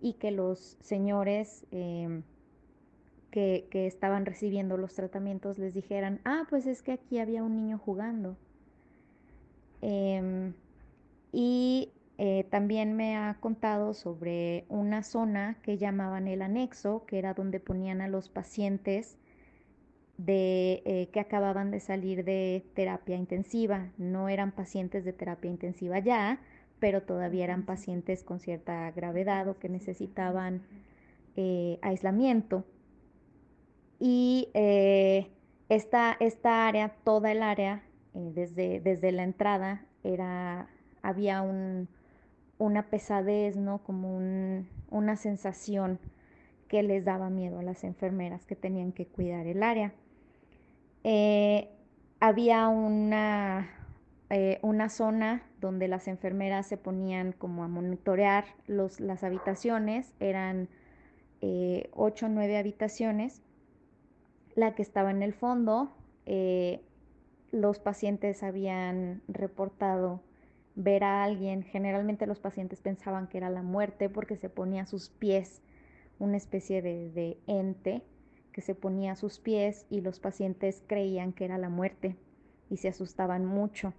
y 0.00 0.14
que 0.14 0.32
los 0.32 0.76
señores 0.80 1.64
em, 1.70 2.24
que, 3.30 3.66
que, 3.70 3.86
estaban 3.86 4.26
recibiendo 4.26 4.76
los 4.76 4.94
tratamientos 4.94 5.58
les 5.58 5.74
dijeran, 5.74 6.20
ah, 6.24 6.44
pues 6.48 6.66
es 6.66 6.82
que 6.82 6.92
aquí 6.92 7.18
había 7.18 7.42
un 7.44 7.56
niño 7.56 7.78
jugando. 7.78 8.36
Em, 9.82 10.52
y 11.32 11.92
eh, 12.18 12.44
también 12.50 12.96
me 12.96 13.16
ha 13.16 13.36
contado 13.40 13.94
sobre 13.94 14.66
una 14.68 15.02
zona 15.02 15.56
que 15.62 15.78
llamaban 15.78 16.28
el 16.28 16.42
anexo, 16.42 17.06
que 17.06 17.18
era 17.18 17.34
donde 17.34 17.60
ponían 17.60 18.00
a 18.00 18.08
los 18.08 18.28
pacientes 18.28 19.16
de, 20.18 20.82
eh, 20.84 21.08
que 21.12 21.20
acababan 21.20 21.70
de 21.70 21.80
salir 21.80 22.24
de 22.24 22.64
terapia 22.74 23.16
intensiva. 23.16 23.88
No 23.96 24.28
eran 24.28 24.52
pacientes 24.52 25.04
de 25.04 25.14
terapia 25.14 25.50
intensiva 25.50 25.98
ya, 25.98 26.40
pero 26.78 27.02
todavía 27.02 27.44
eran 27.44 27.64
pacientes 27.64 28.22
con 28.22 28.38
cierta 28.40 28.90
gravedad 28.90 29.48
o 29.48 29.58
que 29.58 29.68
necesitaban 29.68 30.62
eh, 31.36 31.78
aislamiento. 31.82 32.64
Y 34.00 34.48
esta, 35.68 36.16
esta, 36.18 36.66
área, 36.66 36.88
toda 37.04 37.30
el 37.30 37.42
área, 37.42 37.82
desde, 38.14 38.80
desde 38.80 39.12
la 39.12 39.22
entrada, 39.22 39.84
era, 40.02 40.68
había 41.02 41.42
un, 41.42 41.86
una 42.58 42.88
pesadez, 42.88 43.56
¿no? 43.56 43.78
Como 43.84 44.16
una 44.90 45.16
sensación 45.16 46.00
que 46.68 46.82
les 46.82 47.04
daba 47.04 47.30
miedo 47.30 47.58
a 47.58 47.62
las 47.62 47.82
enfermeras 47.84 48.46
que 48.46 48.54
tenían 48.54 48.92
que 48.92 49.06
cuidar 49.06 49.46
el 49.46 49.62
área. 49.62 49.92
Eh, 51.02 51.68
había 52.20 52.68
una, 52.68 53.68
eh, 54.28 54.58
una 54.62 54.88
zona 54.88 55.42
donde 55.60 55.88
las 55.88 56.06
enfermeras 56.06 56.66
se 56.66 56.76
ponían 56.76 57.32
como 57.32 57.64
a 57.64 57.68
monitorear 57.68 58.44
los, 58.66 59.00
las 59.00 59.24
habitaciones, 59.24 60.14
eran 60.20 60.68
eh, 61.40 61.90
ocho 61.92 62.26
o 62.26 62.28
nueve 62.28 62.56
habitaciones. 62.56 63.42
La 64.60 64.74
que 64.74 64.82
estaba 64.82 65.10
en 65.10 65.22
el 65.22 65.32
fondo, 65.32 65.90
los 67.50 67.78
pacientes 67.78 68.42
habían 68.42 69.22
reportado 69.26 70.20
ver 70.74 71.02
a 71.02 71.24
alguien. 71.24 71.62
Generalmente 71.62 72.26
los 72.26 72.40
pacientes 72.40 72.82
pensaban 72.82 73.26
que 73.26 73.38
era 73.38 73.48
la 73.48 73.62
muerte 73.62 74.10
porque 74.10 74.36
se 74.36 74.50
ponía 74.50 74.82
a 74.82 74.86
sus 74.86 75.08
pies 75.08 75.62
una 76.18 76.36
especie 76.36 76.82
de, 76.82 77.38
ente 77.46 78.02
que 78.52 78.60
se 78.60 78.74
ponía 78.74 79.12
a 79.12 79.16
sus 79.16 79.38
pies 79.38 79.86
y 79.88 80.02
los 80.02 80.20
pacientes 80.20 80.82
creían 80.86 81.32
que 81.32 81.46
era 81.46 81.56
la 81.56 81.70
muerte 81.70 82.16
y 82.68 82.76
se 82.76 82.88
asustaban 82.88 83.46
mucho. 83.46 83.94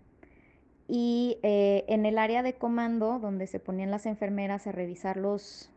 Y 0.87 1.39
eh, 1.41 1.85
en 1.87 2.05
el 2.05 2.19
área 2.19 2.43
de 2.43 2.53
comando, 2.53 3.17
donde 3.17 3.47
se 3.47 3.59
ponían 3.59 3.89
las 3.89 4.05
enfermeras 4.05 4.67
a 4.67 4.71
revisar 4.71 5.17
los 5.17 5.71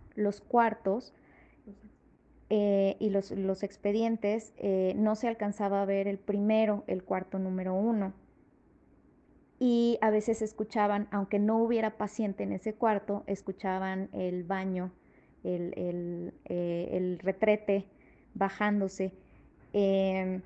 cuartos 0.46 1.14
eh, 2.50 2.96
y 3.00 3.10
los, 3.10 3.30
los 3.30 3.62
expedientes, 3.62 4.52
eh, 4.58 4.94
no 4.96 5.16
se 5.16 5.28
alcanzaba 5.28 5.82
a 5.82 5.84
ver 5.86 6.08
el 6.08 6.18
primero, 6.18 6.84
el 6.86 7.02
cuarto 7.02 7.38
número 7.38 7.74
uno 7.74 8.12
y 9.58 9.98
a 10.00 10.10
veces 10.10 10.42
escuchaban, 10.42 11.08
aunque 11.10 11.38
no 11.38 11.58
hubiera 11.58 11.96
paciente 11.96 12.42
en 12.42 12.52
ese 12.52 12.74
cuarto, 12.74 13.24
escuchaban 13.26 14.08
el 14.12 14.44
baño, 14.44 14.92
el, 15.44 16.34
eh, 16.44 17.18
retrete 17.22 17.86
bajándose. 18.34 19.12
Em, 19.72 20.42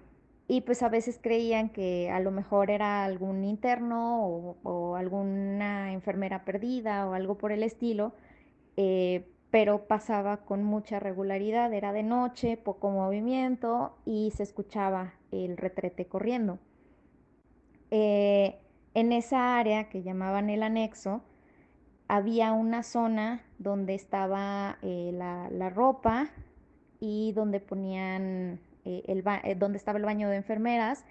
y 0.46 0.60
pues 0.62 0.82
a 0.82 0.88
veces 0.88 1.18
creían 1.20 1.70
que 1.70 2.10
a 2.10 2.20
lo 2.20 2.30
mejor 2.30 2.70
era 2.70 3.04
algún 3.04 3.44
interno 3.44 4.54
o, 4.62 4.96
alguna 4.96 5.92
enfermera 5.92 6.44
perdida 6.44 7.08
o 7.08 7.14
algo 7.14 7.36
por 7.36 7.52
el 7.52 7.62
estilo, 7.62 8.12
pero 9.50 9.86
pasaba 9.86 10.38
con 10.38 10.62
mucha 10.62 11.00
regularidad, 11.00 11.72
era 11.72 11.92
de 11.92 12.02
noche, 12.02 12.56
poco 12.56 12.90
movimiento 12.90 13.96
y 14.04 14.30
se 14.36 14.42
escuchaba 14.42 15.14
el 15.32 15.56
retrete 15.56 16.06
corriendo. 16.06 16.58
Eh, 17.90 18.58
en 18.94 19.12
esa 19.12 19.58
área 19.58 19.88
que 19.88 20.02
llamaban 20.02 20.50
el 20.50 20.62
anexo, 20.62 21.22
había 22.08 22.52
una 22.52 22.82
zona 22.82 23.42
donde 23.58 23.94
estaba 23.94 24.78
eh, 24.82 25.12
la, 25.14 25.70
ropa 25.70 26.28
y 27.00 27.32
donde 27.32 27.60
ponían 27.60 28.60
eh, 28.84 29.02
el 29.06 29.24
donde 29.58 29.78
estaba 29.78 29.98
el 29.98 30.04
baño 30.04 30.28
de 30.28 30.36
enfermeras 30.36 31.04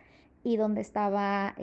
y 0.44 0.58
donde 0.58 0.82
estaba 0.82 1.56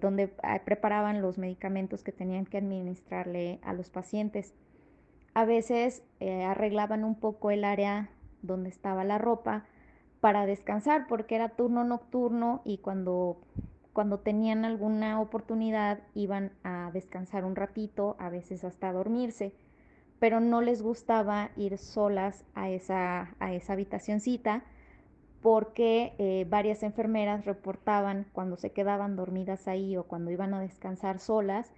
donde 0.00 0.32
ah, 0.42 0.60
preparaban 0.64 1.22
los 1.22 1.38
medicamentos 1.38 2.02
que 2.02 2.12
tenían 2.12 2.44
que 2.44 2.58
administrarle 2.58 3.58
a 3.62 3.72
los 3.72 3.90
pacientes. 3.90 4.54
A 5.38 5.44
veces 5.44 6.02
arreglaban 6.20 7.04
un 7.04 7.14
poco 7.14 7.52
el 7.52 7.62
área 7.62 8.10
donde 8.42 8.70
estaba 8.70 9.04
la 9.04 9.18
ropa 9.18 9.66
para 10.18 10.46
descansar 10.46 11.06
porque 11.06 11.36
era 11.36 11.50
turno 11.50 11.84
nocturno 11.84 12.60
y 12.64 12.78
cuando 12.78 13.38
cuando 13.92 14.18
tenían 14.18 14.64
alguna 14.64 15.20
oportunidad 15.20 16.00
iban 16.12 16.50
a 16.64 16.90
descansar 16.92 17.44
un 17.44 17.54
ratito, 17.54 18.16
a 18.18 18.30
veces 18.30 18.64
hasta 18.64 18.92
dormirse, 18.92 19.52
pero 20.18 20.40
no 20.40 20.60
les 20.60 20.82
gustaba 20.82 21.50
ir 21.56 21.78
solas 21.78 22.44
a 22.56 22.68
esa, 22.68 23.36
a 23.38 23.54
esa 23.54 23.74
habitacioncita 23.74 24.64
porque 25.40 26.14
eh, 26.18 26.46
varias 26.50 26.82
enfermeras 26.82 27.44
reportaban 27.44 28.26
cuando 28.32 28.56
se 28.56 28.72
quedaban 28.72 29.14
dormidas 29.14 29.68
ahí 29.68 29.96
o 29.96 30.02
cuando 30.02 30.32
iban 30.32 30.52
a 30.52 30.60
descansar 30.60 31.20
solas 31.20 31.70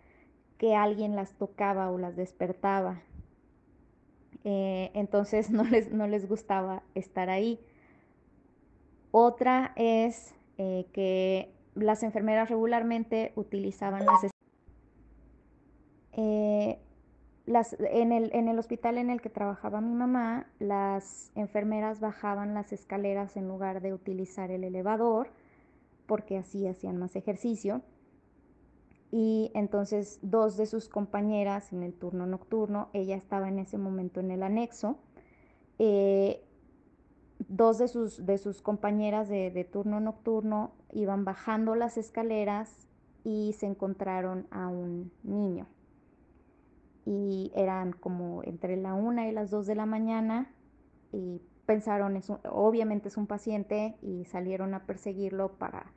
que 0.57 0.77
alguien 0.77 1.15
las 1.15 1.35
tocaba 1.35 1.91
o 1.91 1.99
las 1.99 2.17
despertaba. 2.17 3.03
Eh, 4.45 4.91
entonces 4.95 5.51
no 5.51 5.65
les, 5.65 5.93
no 5.93 6.07
les 6.07 6.29
gustaba 6.29 6.83
estar 6.95 7.31
ahí. 7.31 7.61
Otra 9.13 9.73
es 9.77 10.35
eh, 10.59 10.87
que 10.93 11.53
las 11.75 12.03
enfermeras 12.03 12.49
regularmente 12.49 13.33
utilizaban 13.35 14.07
eh, 16.13 16.79
las... 17.47 17.77
en, 17.81 18.13
el, 18.13 18.31
en 18.35 18.49
el 18.49 18.59
hospital 18.59 18.99
en 18.99 19.11
el 19.11 19.21
que 19.21 19.31
trabajaba 19.31 19.81
mi 19.81 19.95
mamá, 19.95 20.47
las 20.59 21.33
enfermeras 21.35 22.01
bajaban 22.01 22.55
las 22.55 22.73
escaleras 22.73 23.37
en 23.37 23.49
lugar 23.49 23.81
de 23.81 23.93
utilizar 23.93 24.51
el 24.51 24.63
elevador, 24.63 25.31
porque 26.07 26.39
así 26.39 26.67
hacían 26.67 26.97
más 26.97 27.17
ejercicio. 27.17 27.83
Y 29.13 29.51
entonces 29.55 30.21
dos 30.23 30.57
de 30.57 30.67
sus 30.67 30.89
compañeras 30.89 31.73
en 31.73 31.83
el 31.83 31.95
turno 31.95 32.27
nocturno, 32.27 32.91
ella 32.93 33.17
estaba 33.17 33.49
en 33.49 33.59
ese 33.59 33.77
momento 33.77 34.21
en 34.21 34.31
el 34.31 34.43
anexo, 34.43 34.99
eh, 35.79 36.45
dos 37.49 37.79
de 37.79 37.89
sus, 37.89 38.25
de 38.27 38.39
sus 38.39 38.63
compañeras 38.63 39.29
de, 39.29 39.69
turno 39.71 40.01
nocturno 40.01 40.73
iban 40.93 41.25
bajando 41.25 41.75
las 41.75 41.97
escaleras 41.97 42.87
y 43.25 43.55
se 43.59 43.67
encontraron 43.67 44.47
a 44.51 44.69
un 44.69 45.11
niño. 45.23 45.67
Y 47.05 47.51
eran 47.55 47.93
como 47.93 48.43
entre 48.45 48.77
la 48.77 48.95
una 48.95 49.27
y 49.27 49.33
las 49.33 49.51
dos 49.51 49.67
de 49.67 49.75
la 49.75 49.87
mañana 49.87 50.53
y 51.13 51.41
pensaron, 51.67 52.17
es 52.17 52.31
obviamente 52.51 53.09
es 53.09 53.17
un 53.17 53.27
paciente 53.27 53.97
y 54.03 54.25
salieron 54.27 54.75
a 54.75 54.85
perseguirlo 54.87 55.53
para, 55.53 55.93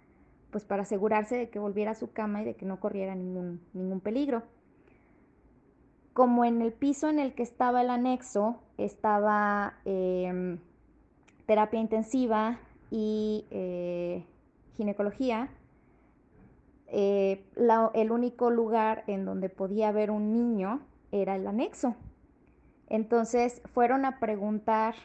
pues 0.54 0.63
para 0.63 0.84
asegurarse 0.84 1.36
de 1.36 1.50
que 1.50 1.60
volviera 1.60 1.92
a 1.92 1.96
su 1.96 2.13
cama 2.13 2.42
y 2.42 2.46
de 2.46 2.56
que 2.56 2.66
no 2.66 2.80
corriera 2.80 3.13
ningún, 3.16 3.60
ningún 3.74 4.00
peligro. 4.00 4.44
Como 6.13 6.46
en 6.46 6.62
el 6.62 6.72
piso 6.72 7.10
en 7.10 7.20
el 7.20 7.34
que 7.34 7.44
estaba 7.44 7.82
el 7.82 7.89
anexo 7.89 8.62
estaba... 8.78 9.74
Em, 9.84 10.60
terapia 11.46 11.80
intensiva 11.80 12.60
y 12.89 13.46
eh, 13.52 14.26
ginecología, 14.78 15.50
eh, 16.88 17.44
el 17.94 18.12
único 18.12 18.50
lugar 18.50 19.04
en 19.08 19.26
donde 19.26 19.50
podía 19.50 19.89
haber 19.89 20.12
un 20.12 20.32
niño 20.32 20.82
era 21.12 21.36
el 21.36 21.48
anexo. 21.48 21.96
Entonces 22.88 23.62
fueron 23.74 24.06
a 24.06 24.20
preguntar 24.20 24.96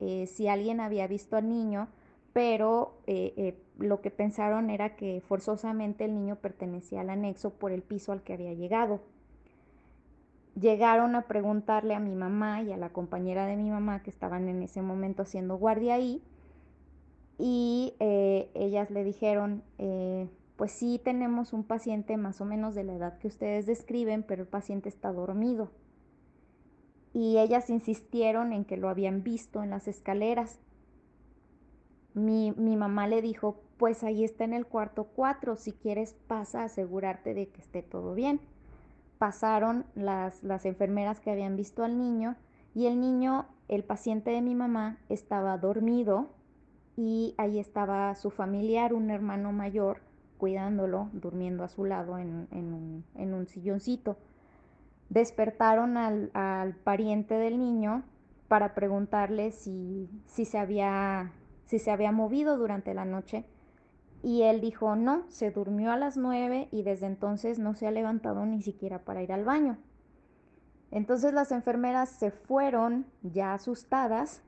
eh, 0.00 0.26
si 0.26 0.48
alguien 0.48 0.80
había 0.80 1.06
visto 1.06 1.36
al 1.36 1.48
niño, 1.48 1.88
pero 2.38 2.92
lo 3.78 4.00
que 4.00 4.12
pensaron 4.12 4.70
era 4.70 4.94
que 4.94 5.20
forzosamente 5.26 6.04
el 6.04 6.14
niño 6.14 6.36
pertenecía 6.36 7.00
al 7.00 7.10
anexo 7.10 7.50
por 7.50 7.72
el 7.72 7.82
piso 7.82 8.12
al 8.12 8.22
que 8.22 8.34
había 8.34 8.52
llegado 8.52 9.00
llegaron 10.54 11.16
a 11.16 11.22
preguntarle 11.22 11.96
a 11.96 11.98
mi 11.98 12.14
mamá 12.14 12.62
y 12.62 12.70
a 12.70 12.76
la 12.76 12.90
compañera 12.90 13.46
de 13.46 13.56
mi 13.56 13.70
mamá 13.70 14.04
que 14.04 14.10
estaban 14.10 14.48
en 14.48 14.62
ese 14.62 14.82
momento 14.82 15.22
haciendo 15.22 15.56
guardia 15.56 15.94
ahí 15.94 16.22
y 17.38 17.94
eh, 17.98 18.50
ellas 18.54 18.88
le 18.90 19.02
dijeron, 19.02 19.64
eh, 19.78 20.28
pues 20.56 20.70
sí 20.72 21.00
tenemos 21.02 21.52
un 21.52 21.64
paciente 21.64 22.16
más 22.16 22.40
o 22.40 22.44
menos 22.44 22.76
de 22.76 22.84
la 22.84 22.94
edad 22.94 23.18
que 23.18 23.28
ustedes 23.28 23.66
describen, 23.66 24.24
pero 24.24 24.42
el 24.42 24.48
paciente 24.48 24.88
está 24.88 25.12
dormido. 25.12 25.70
Y 27.14 27.38
ellas 27.38 27.70
insistieron 27.70 28.52
en 28.52 28.64
que 28.64 28.76
lo 28.76 28.88
habían 28.88 29.22
visto 29.22 29.62
en 29.62 29.70
las 29.70 29.86
escaleras. 29.86 30.58
Mi, 32.18 32.52
mi 32.52 32.76
mamá 32.76 33.06
le 33.06 33.22
dijo, 33.22 33.60
pues 33.76 34.04
ahí 34.04 34.24
está 34.24 34.44
en 34.44 34.52
el 34.52 34.66
cuarto 34.66 35.04
4, 35.04 35.56
si 35.56 35.72
quieres 35.72 36.14
pasa 36.26 36.62
a 36.62 36.64
asegurarte 36.64 37.34
de 37.34 37.48
que 37.48 37.60
esté 37.60 37.82
todo 37.82 38.14
bien. 38.14 38.40
Pasaron 39.18 39.84
las, 39.94 40.42
las 40.42 40.64
enfermeras 40.64 41.20
que 41.20 41.30
habían 41.30 41.56
visto 41.56 41.84
al 41.84 41.98
niño 41.98 42.36
y 42.74 42.86
el 42.86 43.00
niño, 43.00 43.46
el 43.68 43.84
paciente 43.84 44.30
de 44.30 44.42
mi 44.42 44.54
mamá, 44.54 44.98
estaba 45.08 45.58
dormido 45.58 46.28
y 46.96 47.34
ahí 47.38 47.58
estaba 47.58 48.14
su 48.16 48.30
familiar, 48.30 48.92
un 48.92 49.10
hermano 49.10 49.52
mayor, 49.52 50.00
cuidándolo, 50.36 51.10
durmiendo 51.12 51.64
a 51.64 51.68
su 51.68 51.84
lado 51.84 52.18
en, 52.18 52.48
un, 52.50 53.04
en 53.14 53.34
un, 53.34 53.46
silloncito. 53.46 54.16
Despertaron 55.08 55.96
al, 55.96 56.30
al, 56.34 56.74
pariente 56.74 57.34
del 57.34 57.58
niño 57.58 58.02
para 58.48 58.74
preguntarle 58.74 59.52
si, 59.52 60.08
si, 60.26 60.44
se 60.44 60.58
había, 60.58 61.32
si 61.68 61.78
se 61.78 61.90
había 61.90 62.12
movido 62.12 62.56
durante 62.56 62.94
la 62.94 63.04
noche 63.04 63.44
y 64.22 64.42
él 64.42 64.62
dijo, 64.62 64.96
no, 64.96 65.24
se 65.28 65.50
durmió 65.50 65.92
a 65.92 65.98
las 65.98 66.16
nueve 66.16 66.68
y 66.72 66.82
desde 66.82 67.06
entonces 67.06 67.58
no 67.58 67.74
se 67.74 67.86
ha 67.86 67.90
levantado 67.90 68.46
ni 68.46 68.62
siquiera 68.62 69.04
para 69.04 69.22
ir 69.22 69.32
al 69.32 69.44
baño. 69.44 69.76
Entonces 70.90 71.34
las 71.34 71.52
enfermeras 71.52 72.08
se 72.08 72.30
fueron 72.30 73.04
ya 73.22 73.52
asustadas 73.52 74.42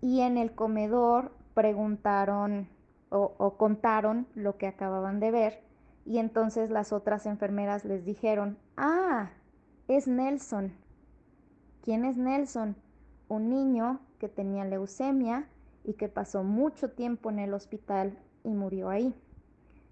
y 0.00 0.22
en 0.22 0.38
el 0.38 0.54
comedor 0.54 1.32
preguntaron 1.52 2.68
o, 3.10 3.56
contaron 3.58 4.26
lo 4.34 4.56
que 4.56 4.66
acababan 4.66 5.20
de 5.20 5.30
ver 5.30 5.62
y 6.06 6.18
entonces 6.18 6.70
las 6.70 6.90
otras 6.90 7.26
enfermeras 7.26 7.84
les 7.84 8.06
dijeron, 8.06 8.56
ah, 8.78 9.28
es 9.88 10.08
Nelson. 10.08 10.72
¿Quién 11.82 12.06
es 12.06 12.16
Nelson? 12.16 12.76
Un 13.28 13.50
niño 13.50 14.00
que 14.18 14.28
tenía 14.28 14.64
leucemia 14.64 15.46
y 15.86 15.94
que 15.94 16.08
pasó 16.08 16.42
mucho 16.42 16.90
tiempo 16.90 17.30
en 17.30 17.38
el 17.38 17.54
hospital 17.54 18.18
y 18.42 18.50
murió 18.50 18.90
ahí. 18.90 19.14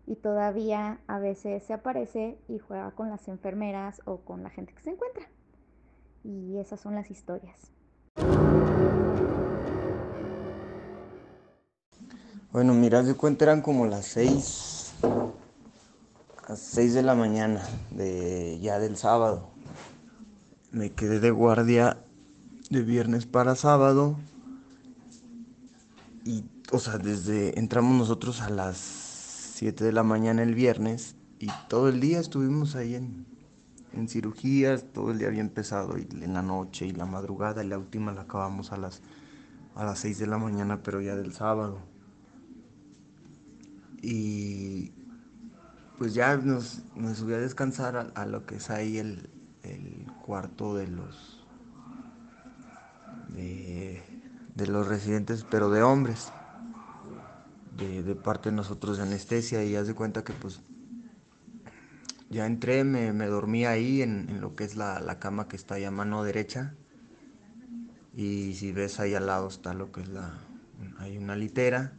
Y 0.06 0.16
todavía 0.16 0.98
a 1.06 1.18
veces 1.18 1.62
se 1.62 1.72
aparece 1.72 2.36
y 2.48 2.58
juega 2.58 2.90
con 2.90 3.08
las 3.08 3.28
enfermeras 3.28 4.02
o 4.04 4.18
con 4.18 4.42
la 4.42 4.50
gente 4.50 4.74
que 4.74 4.82
se 4.82 4.90
encuentra. 4.90 5.26
Y 6.24 6.58
esas 6.58 6.80
son 6.80 6.96
las 6.96 7.10
historias. 7.10 7.70
Bueno, 12.52 12.74
mira, 12.74 13.02
de 13.02 13.14
cuenta 13.14 13.44
eran 13.44 13.62
como 13.62 13.86
las 13.86 14.04
seis, 14.04 14.94
las 16.48 16.58
seis 16.58 16.92
de 16.94 17.02
la 17.02 17.14
mañana 17.14 17.62
de 17.90 18.58
ya 18.60 18.78
del 18.78 18.96
sábado. 18.96 19.48
Me 20.72 20.90
quedé 20.90 21.20
de 21.20 21.30
guardia 21.30 21.98
de 22.68 22.82
viernes 22.82 23.26
para 23.26 23.54
sábado 23.54 24.16
y 26.24 26.44
o 26.72 26.78
sea, 26.78 26.98
desde 26.98 27.58
entramos 27.58 27.96
nosotros 27.96 28.40
a 28.40 28.48
las 28.48 28.76
7 28.76 29.84
de 29.84 29.92
la 29.92 30.02
mañana 30.02 30.42
el 30.42 30.54
viernes 30.54 31.16
y 31.38 31.48
todo 31.68 31.88
el 31.88 32.00
día 32.00 32.18
estuvimos 32.18 32.74
ahí 32.74 32.94
en, 32.94 33.26
en 33.92 34.08
cirugías, 34.08 34.86
todo 34.92 35.10
el 35.10 35.18
día 35.18 35.28
había 35.28 35.42
empezado 35.42 35.98
y 35.98 36.08
en 36.10 36.32
la 36.32 36.42
noche 36.42 36.86
y 36.86 36.92
la 36.92 37.04
madrugada 37.04 37.62
y 37.62 37.68
la 37.68 37.78
última 37.78 38.12
la 38.12 38.22
acabamos 38.22 38.72
a 38.72 38.78
las, 38.78 39.02
a 39.74 39.84
las 39.84 39.98
6 40.00 40.18
de 40.18 40.26
la 40.26 40.38
mañana, 40.38 40.82
pero 40.82 41.00
ya 41.00 41.14
del 41.14 41.32
sábado. 41.32 41.80
Y 44.00 44.92
pues 45.98 46.14
ya 46.14 46.36
nos, 46.36 46.82
nos 46.96 47.18
subí 47.18 47.34
a 47.34 47.38
descansar 47.38 48.12
a, 48.14 48.26
lo 48.26 48.46
que 48.46 48.56
es 48.56 48.70
ahí 48.70 48.98
el, 48.98 49.30
el 49.62 50.06
cuarto 50.24 50.74
de 50.74 50.88
los 50.88 51.44
de 54.54 54.66
los 54.66 54.88
residentes, 54.88 55.44
pero 55.48 55.70
de 55.70 55.82
hombres 55.82 56.32
de, 57.76 58.14
parte 58.14 58.50
de 58.50 58.56
nosotros 58.56 58.96
de 58.96 59.02
anestesia 59.02 59.64
y 59.64 59.76
haz 59.76 59.86
de 59.86 59.94
cuenta 59.94 60.22
que 60.22 60.32
pues 60.32 60.60
ya 62.30 62.46
entré, 62.46 62.84
me, 62.84 63.12
me 63.12 63.26
dormí 63.26 63.64
ahí 63.64 64.02
en, 64.02 64.40
lo 64.40 64.54
que 64.54 64.64
es 64.64 64.76
la, 64.76 65.18
cama 65.18 65.48
que 65.48 65.56
está 65.56 65.76
ahí 65.76 65.84
a 65.84 65.90
mano 65.90 66.24
derecha 66.24 66.74
y 68.16 68.54
si 68.54 68.72
ves 68.72 69.00
ahí 69.00 69.14
al 69.14 69.26
lado 69.26 69.48
está 69.48 69.74
lo 69.74 69.90
que 69.92 70.02
es 70.02 70.08
la, 70.08 70.38
hay 70.98 71.18
una 71.18 71.36
litera 71.36 71.92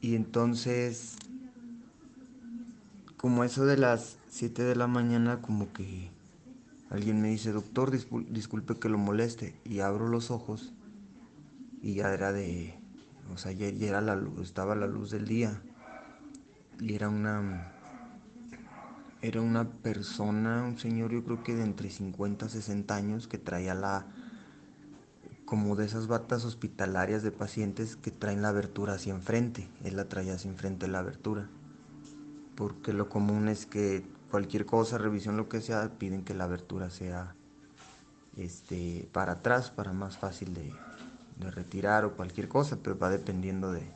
y 0.00 0.14
entonces 0.14 1.16
como 3.16 3.44
eso 3.44 3.64
de 3.64 3.78
las 3.78 4.18
7 4.28 4.62
de 4.62 4.76
la 4.76 4.86
mañana 4.86 5.40
como 5.40 5.72
que 5.72 6.10
alguien 6.90 7.20
me 7.20 7.28
dice, 7.28 7.52
doctor, 7.52 7.90
disculpe 7.90 8.78
que 8.78 8.88
lo 8.88 8.98
moleste 8.98 9.60
y 9.64 9.80
abro 9.80 10.08
los 10.08 10.30
ojos 10.30 10.72
y 11.82 11.94
ya 11.94 12.12
era 12.12 12.32
de 12.32 12.78
o 13.32 13.38
sea, 13.38 13.52
ya, 13.52 13.66
era 13.66 14.00
la 14.00 14.20
estaba 14.42 14.74
la 14.74 14.86
luz 14.86 15.10
del 15.10 15.26
día. 15.26 15.60
Y 16.80 16.94
era 16.94 17.08
una 17.08 17.72
era 19.22 19.40
una 19.40 19.68
persona, 19.68 20.62
un 20.62 20.78
señor 20.78 21.10
yo 21.10 21.24
creo 21.24 21.42
que 21.42 21.54
de 21.54 21.64
entre 21.64 21.90
50 21.90 22.46
y 22.46 22.48
60 22.48 22.94
años 22.94 23.26
que 23.26 23.38
traía 23.38 23.74
la 23.74 24.06
como 25.46 25.76
de 25.76 25.86
esas 25.86 26.06
batas 26.06 26.44
hospitalarias 26.44 27.22
de 27.22 27.30
pacientes 27.30 27.96
que 27.96 28.10
traen 28.10 28.42
la 28.42 28.48
abertura 28.48 28.94
hacia 28.94 29.14
enfrente. 29.14 29.68
Él 29.84 29.96
la 29.96 30.08
traía 30.08 30.34
hacia 30.34 30.50
enfrente 30.50 30.88
la 30.88 30.98
abertura. 30.98 31.48
Porque 32.56 32.92
lo 32.92 33.08
común 33.08 33.48
es 33.48 33.64
que 33.64 34.04
cualquier 34.30 34.66
cosa, 34.66 34.98
revisión, 34.98 35.36
lo 35.36 35.48
que 35.48 35.60
sea, 35.60 35.88
piden 35.98 36.24
que 36.24 36.34
la 36.34 36.44
abertura 36.44 36.90
sea 36.90 37.34
este, 38.36 39.08
para 39.12 39.32
atrás, 39.32 39.70
para 39.70 39.92
más 39.92 40.18
fácil 40.18 40.54
de, 40.54 40.72
de 41.38 41.50
retirar 41.50 42.04
o 42.04 42.16
cualquier 42.16 42.48
cosa, 42.48 42.78
pero 42.82 42.98
va 42.98 43.10
dependiendo 43.10 43.72
de, 43.72 43.90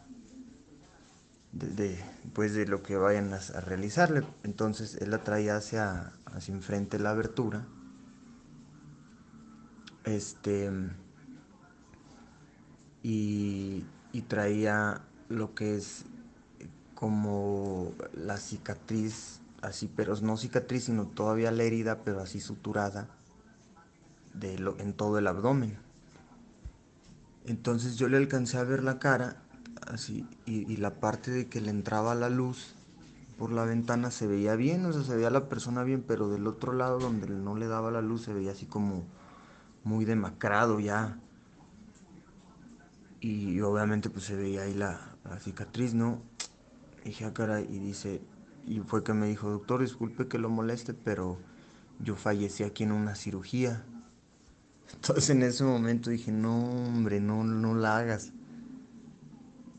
de, 1.52 2.02
pues 2.32 2.54
de 2.54 2.66
lo 2.66 2.82
que 2.82 2.96
vayan 2.96 3.32
a, 3.32 3.38
realizarle. 3.60 4.22
Entonces 4.42 4.96
él 4.96 5.10
la 5.10 5.56
hacia, 5.56 6.12
hacia 6.26 6.54
enfrente 6.54 6.98
la 6.98 7.10
abertura. 7.10 7.66
Este 10.04 10.70
y, 13.02 13.84
y 14.12 14.22
traía 14.22 15.02
lo 15.28 15.54
que 15.54 15.76
es 15.76 16.04
como 16.94 17.94
la 18.12 18.36
cicatriz, 18.36 19.39
así, 19.62 19.90
pero 19.94 20.14
no 20.20 20.36
cicatriz, 20.36 20.84
sino 20.84 21.06
todavía 21.06 21.50
la 21.50 21.62
herida, 21.64 22.02
pero 22.04 22.20
así 22.20 22.40
suturada 22.40 23.08
de 24.34 24.58
lo, 24.58 24.78
en 24.78 24.92
todo 24.94 25.18
el 25.18 25.26
abdomen. 25.26 25.78
Entonces 27.44 27.96
yo 27.96 28.08
le 28.08 28.16
alcancé 28.16 28.58
a 28.58 28.64
ver 28.64 28.82
la 28.82 28.98
cara, 28.98 29.42
así, 29.86 30.26
y, 30.46 30.76
la 30.76 31.00
parte 31.00 31.30
de 31.30 31.48
que 31.48 31.60
le 31.60 31.70
entraba 31.70 32.14
la 32.14 32.30
luz 32.30 32.74
por 33.38 33.50
la 33.52 33.64
ventana 33.64 34.10
se 34.10 34.26
veía 34.26 34.54
bien, 34.54 34.84
o 34.84 34.92
sea, 34.92 35.02
se 35.02 35.16
veía 35.16 35.30
la 35.30 35.48
persona 35.48 35.82
bien, 35.82 36.04
pero 36.06 36.28
del 36.28 36.46
otro 36.46 36.72
lado 36.72 36.98
donde 36.98 37.28
no 37.28 37.56
le 37.56 37.66
daba 37.66 37.90
la 37.90 38.02
luz 38.02 38.22
se 38.22 38.34
veía 38.34 38.52
así 38.52 38.66
como 38.66 39.04
muy 39.82 40.04
demacrado 40.04 40.78
ya. 40.80 41.18
Y, 43.20 43.60
obviamente 43.60 44.10
pues 44.10 44.24
se 44.26 44.36
veía 44.36 44.62
ahí 44.62 44.74
la, 44.74 45.16
cicatriz, 45.40 45.94
¿no? 45.94 46.22
Y 47.04 47.08
dije, 47.08 47.24
ah, 47.24 47.32
cara, 47.32 47.60
y 47.60 47.78
dice, 47.78 48.20
y 48.66 48.80
fue 48.80 49.02
que 49.02 49.12
me 49.12 49.26
dijo, 49.26 49.50
doctor, 49.50 49.80
disculpe 49.80 50.28
que 50.28 50.38
lo 50.38 50.48
moleste, 50.48 50.94
pero 50.94 51.38
yo 51.98 52.16
fallecí 52.16 52.62
aquí 52.62 52.84
en 52.84 52.92
una 52.92 53.14
cirugía. 53.14 53.84
Entonces 54.94 55.30
en 55.30 55.42
ese 55.42 55.64
momento 55.64 56.10
dije, 56.10 56.32
no, 56.32 56.64
hombre, 56.64 57.20
no, 57.20 57.44
no 57.44 57.74
la 57.74 57.98
hagas. 57.98 58.32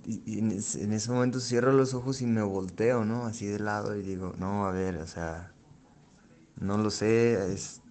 Y, 0.05 0.39
en, 0.39 0.51
ese, 0.51 1.11
momento 1.11 1.39
cierro 1.39 1.71
los 1.73 1.93
ojos 1.93 2.21
y 2.21 2.25
me 2.25 2.41
volteo, 2.41 3.05
¿no? 3.05 3.25
Así 3.25 3.45
de 3.45 3.59
lado 3.59 3.95
y 3.95 4.01
digo, 4.01 4.33
no, 4.39 4.65
a 4.65 4.71
ver, 4.71 4.97
o 4.97 5.05
sea, 5.05 5.53
no 6.59 6.77
lo 6.77 6.89
sé, 6.89 7.53
es 7.53 7.81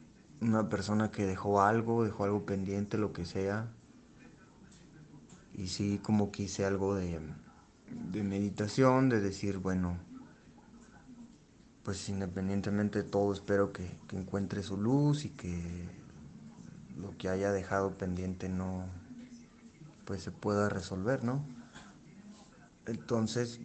una 0.41 0.69
persona 0.69 1.11
que 1.11 1.25
dejó 1.25 1.63
algo, 1.63 2.05
dejó 2.05 2.25
algo 2.25 2.45
pendiente, 2.45 2.99
lo 2.99 3.13
que 3.13 3.25
sea. 3.25 3.71
Y 5.55 5.69
sí, 5.69 6.01
como 6.03 6.33
que 6.33 6.45
hice 6.45 6.65
algo 6.65 6.95
de, 6.95 7.21
de 8.11 8.23
meditación, 8.25 9.09
de 9.09 9.21
decir, 9.21 9.59
bueno, 9.59 9.99
pues 11.85 12.09
independientemente 12.09 13.03
de 13.03 13.09
todo, 13.09 13.33
espero 13.33 13.73
que, 13.73 13.91
que 14.07 14.17
encuentre 14.17 14.63
su 14.63 14.77
luz 14.77 15.25
y 15.25 15.31
que 15.31 15.89
lo 16.97 17.17
que 17.17 17.29
haya 17.29 17.53
dejado 17.53 17.97
pendiente 17.97 18.49
no, 18.49 18.85
pues 20.05 20.23
se 20.23 20.31
pueda 20.31 20.69
resolver, 20.69 21.25
¿no? 21.25 21.45
Entonces 22.87 23.61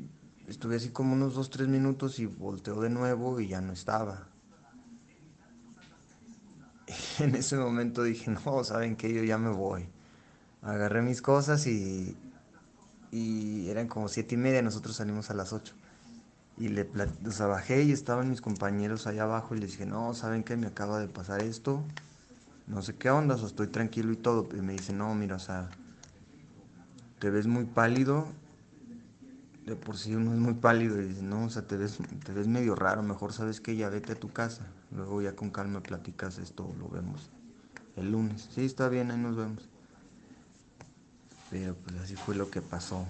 estuve 0.47 0.78
así 0.78 0.89
como 0.89 1.13
unos 1.13 1.36
dos, 1.36 1.49
tres 1.49 1.68
minutos 1.68 2.20
y 2.20 2.26
volteó 2.26 2.80
de 2.80 2.89
nuevo 2.89 3.39
y 3.39 3.47
ya 3.47 3.61
no 3.61 3.74
estaba. 3.74 4.30
En 7.20 7.34
ese 7.36 7.57
momento 7.57 8.03
dije, 8.03 8.30
no, 8.30 8.63
¿saben 8.63 8.95
qué? 8.95 9.13
Yo 9.13 9.24
ya 9.24 9.38
me 9.38 9.49
voy. 9.49 9.88
Agarré 10.61 11.01
mis 11.01 11.22
cosas 11.22 11.66
y 11.68 12.16
eran 13.70 13.88
como 13.88 14.07
siete 14.09 14.36
y 14.36 14.38
media, 14.38 14.61
nosotros 14.61 14.97
salimos 14.97 15.30
a 15.30 15.34
las 15.34 15.53
ocho. 15.53 15.74
Y 16.58 16.70
le 16.70 16.84
o 16.84 17.47
bajé 17.47 17.84
y 17.84 17.91
estaban 17.91 18.30
mis 18.30 18.41
compañeros 18.41 19.08
allá 19.08 19.24
abajo 19.24 19.56
y 19.56 19.60
les 19.60 19.72
dije, 19.72 19.86
no, 19.86 20.14
¿saben 20.14 20.43
qué? 20.43 20.56
Me 20.56 20.68
acaba 20.68 20.99
de 20.99 21.08
pasar 21.08 21.41
esto 21.41 21.84
no 22.68 22.82
sé 22.82 22.95
qué 22.95 23.10
onda, 23.10 23.36
o 23.36 23.45
estoy 23.45 23.68
tranquilo 23.68 24.12
y 24.12 24.18
todo. 24.18 24.49
Y 24.56 24.62
me 24.62 24.74
dice, 24.74 24.93
no, 24.93 25.14
mira, 25.16 25.36
o 25.36 25.39
sea, 25.39 25.70
te 27.20 27.30
ves 27.30 27.47
muy 27.47 27.66
pálido, 27.66 28.28
de 29.66 29.76
por 29.76 29.97
sí 29.97 30.16
uno 30.16 30.34
es 30.34 30.39
muy 30.39 30.56
pálido 30.56 30.99
y 31.01 31.06
dice, 31.06 31.24
no, 31.24 31.45
o 31.45 31.49
sea, 31.49 31.64
te 31.64 31.78
ves, 31.78 31.97
te 32.24 32.34
ves 32.34 32.47
medio 32.47 32.76
raro, 32.76 33.03
mejor 33.03 33.34
sabes 33.34 33.62
que 33.62 33.76
ya 33.76 33.89
vete 33.89 34.14
a 34.14 34.16
tu 34.16 34.32
casa. 34.32 34.68
Luego 34.91 35.22
ya 35.22 35.36
con 35.36 35.49
calma 35.49 35.82
platicas 35.82 36.38
esto, 36.38 36.74
lo 36.80 36.88
vemos 36.89 37.30
el 37.95 38.12
lunes. 38.12 38.49
Sí, 38.53 38.66
está 38.66 38.89
bien, 38.89 39.12
ahí 39.12 39.18
nos 39.18 39.36
vemos. 39.36 39.70
Pero 41.49 41.76
pues 41.76 41.95
así 41.97 42.16
fue 42.16 42.36
lo 42.36 42.49
que 42.49 42.62
pasó. 42.62 43.06